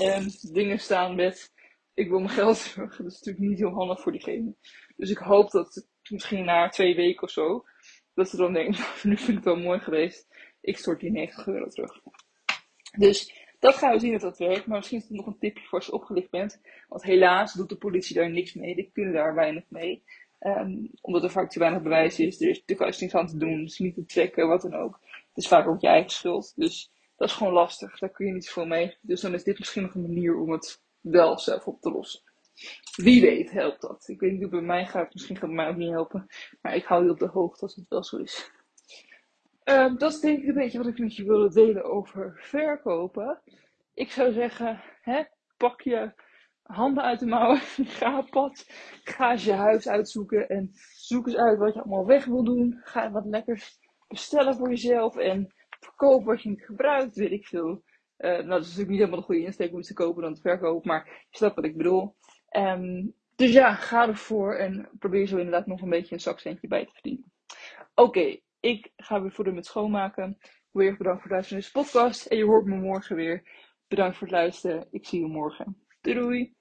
um, 0.00 0.26
dingen 0.52 0.78
staan 0.78 1.14
met 1.14 1.54
ik 1.94 2.08
wil 2.08 2.18
mijn 2.18 2.30
geld 2.30 2.62
terug. 2.72 2.96
Dat 2.96 3.06
is 3.06 3.18
natuurlijk 3.18 3.48
niet 3.48 3.58
heel 3.58 3.74
handig 3.74 4.00
voor 4.00 4.12
diegene. 4.12 4.54
Dus 4.96 5.10
ik 5.10 5.18
hoop 5.18 5.50
dat 5.50 5.86
misschien 6.08 6.44
na 6.44 6.68
twee 6.68 6.94
weken 6.94 7.22
of 7.22 7.30
zo, 7.30 7.64
dat 8.14 8.28
ze 8.28 8.36
dan 8.36 8.52
denken, 8.52 8.84
nu 9.08 9.16
vind 9.16 9.28
ik 9.28 9.34
het 9.34 9.44
wel 9.44 9.56
mooi 9.56 9.78
geweest. 9.78 10.26
Ik 10.60 10.78
stort 10.78 11.00
die 11.00 11.10
90 11.10 11.46
euro 11.46 11.68
terug. 11.68 12.00
Dus 12.98 13.45
dat 13.58 13.74
gaan 13.74 13.92
we 13.92 13.98
zien 13.98 14.14
of 14.14 14.20
dat 14.20 14.38
werkt. 14.38 14.66
Maar 14.66 14.76
misschien 14.76 14.98
is 14.98 15.08
het 15.08 15.16
nog 15.16 15.26
een 15.26 15.38
tipje 15.38 15.64
voor 15.64 15.78
als 15.78 15.86
je 15.86 15.92
opgelicht 15.92 16.30
bent. 16.30 16.60
Want 16.88 17.02
helaas 17.02 17.54
doet 17.54 17.68
de 17.68 17.76
politie 17.76 18.14
daar 18.14 18.30
niks 18.30 18.54
mee. 18.54 18.74
Die 18.74 18.90
kunnen 18.92 19.12
daar 19.12 19.34
weinig 19.34 19.64
mee. 19.68 20.02
Um, 20.40 20.90
omdat 21.00 21.22
er 21.22 21.30
vaak 21.30 21.50
te 21.50 21.58
weinig 21.58 21.82
bewijs 21.82 22.18
is. 22.18 22.40
Er 22.40 22.48
is 22.48 22.62
natuurlijk 22.66 23.00
niks 23.00 23.14
aan 23.14 23.26
te 23.26 23.36
doen. 23.36 23.62
Dus 23.62 23.78
niet 23.78 23.94
te 23.94 24.02
checken, 24.06 24.48
wat 24.48 24.62
dan 24.62 24.74
ook. 24.74 25.00
Het 25.02 25.44
is 25.44 25.48
vaak 25.48 25.66
ook 25.66 25.80
je 25.80 25.86
eigen 25.86 26.10
schuld. 26.10 26.52
Dus 26.56 26.90
dat 27.16 27.28
is 27.28 27.34
gewoon 27.34 27.52
lastig. 27.52 27.98
Daar 27.98 28.10
kun 28.10 28.26
je 28.26 28.32
niet 28.32 28.44
zoveel 28.44 28.66
mee. 28.66 28.96
Dus 29.00 29.20
dan 29.20 29.34
is 29.34 29.44
dit 29.44 29.58
misschien 29.58 29.82
nog 29.82 29.94
een 29.94 30.02
manier 30.02 30.36
om 30.36 30.50
het 30.50 30.82
wel 31.00 31.38
zelf 31.38 31.66
op 31.66 31.80
te 31.80 31.90
lossen. 31.90 32.20
Wie 32.96 33.20
weet 33.20 33.50
helpt 33.50 33.80
dat. 33.80 34.08
Ik 34.08 34.20
weet 34.20 34.32
niet 34.32 34.40
hoe 34.40 34.50
bij 34.50 34.60
mij 34.60 34.86
gaat. 34.86 35.12
Misschien 35.12 35.36
gaat 35.36 35.46
het 35.46 35.56
mij 35.56 35.68
ook 35.68 35.76
niet 35.76 35.90
helpen. 35.90 36.26
Maar 36.62 36.74
ik 36.74 36.84
hou 36.84 37.04
je 37.04 37.10
op 37.10 37.18
de 37.18 37.26
hoogte 37.26 37.62
als 37.62 37.74
het 37.74 37.88
wel 37.88 38.04
zo 38.04 38.16
is. 38.16 38.50
Uh, 39.68 39.96
dat 39.96 40.12
is 40.12 40.20
denk 40.20 40.42
ik 40.42 40.48
een 40.48 40.54
beetje 40.54 40.78
wat 40.78 40.86
ik 40.86 40.98
met 40.98 41.16
je 41.16 41.24
wilde 41.24 41.54
delen 41.54 41.84
over 41.84 42.38
verkopen. 42.40 43.40
Ik 43.94 44.10
zou 44.10 44.32
zeggen, 44.32 44.80
hè, 45.00 45.22
pak 45.56 45.80
je 45.80 46.12
handen 46.62 47.02
uit 47.02 47.20
de 47.20 47.26
mouwen, 47.26 47.60
ga 47.98 48.18
op 48.18 48.30
pad, 48.30 48.64
ga 49.04 49.30
eens 49.30 49.44
je 49.44 49.52
huis 49.52 49.88
uitzoeken 49.88 50.48
en 50.48 50.70
zoek 50.96 51.26
eens 51.26 51.36
uit 51.36 51.58
wat 51.58 51.74
je 51.74 51.80
allemaal 51.80 52.06
weg 52.06 52.24
wil 52.24 52.44
doen. 52.44 52.80
Ga 52.82 53.10
wat 53.10 53.24
lekkers 53.24 53.78
bestellen 54.08 54.54
voor 54.54 54.68
jezelf 54.68 55.16
en 55.16 55.54
verkoop 55.80 56.24
wat 56.24 56.42
je 56.42 56.48
niet 56.48 56.64
gebruikt, 56.64 57.16
weet 57.16 57.32
ik 57.32 57.46
veel. 57.46 57.82
Uh, 58.18 58.30
nou, 58.30 58.46
dat 58.46 58.60
is 58.60 58.66
natuurlijk 58.66 58.88
niet 58.88 58.98
helemaal 58.98 59.20
de 59.20 59.26
goede 59.26 59.44
insteek 59.44 59.72
om 59.72 59.78
iets 59.78 59.88
te 59.88 59.94
kopen 59.94 60.22
dan 60.22 60.34
te 60.34 60.40
verkopen, 60.40 60.88
maar 60.88 61.26
je 61.30 61.36
snapt 61.36 61.54
wat 61.54 61.64
ik 61.64 61.76
bedoel. 61.76 62.16
Um, 62.56 63.14
dus 63.36 63.52
ja, 63.52 63.74
ga 63.74 64.08
ervoor 64.08 64.54
en 64.54 64.88
probeer 64.98 65.26
zo 65.26 65.36
inderdaad 65.36 65.66
nog 65.66 65.82
een 65.82 65.88
beetje 65.88 66.14
een 66.14 66.20
zakcentje 66.20 66.68
bij 66.68 66.84
te 66.84 66.92
verdienen. 66.92 67.32
Oké, 67.94 68.38
ik 68.66 68.92
ga 68.96 69.22
weer 69.22 69.32
voeden 69.32 69.54
met 69.54 69.66
schoonmaken. 69.66 70.38
Weer 70.70 70.96
bedankt 70.96 71.22
voor 71.22 71.30
het 71.30 71.30
luisteren 71.30 71.62
naar 71.62 71.72
deze 71.72 71.90
podcast. 71.90 72.26
En 72.26 72.36
je 72.36 72.44
hoort 72.44 72.64
me 72.64 72.76
morgen 72.76 73.16
weer. 73.16 73.42
Bedankt 73.88 74.16
voor 74.16 74.26
het 74.26 74.36
luisteren. 74.36 74.88
Ik 74.90 75.06
zie 75.06 75.20
je 75.20 75.26
morgen. 75.26 75.86
Doei 76.00 76.16
doei! 76.16 76.55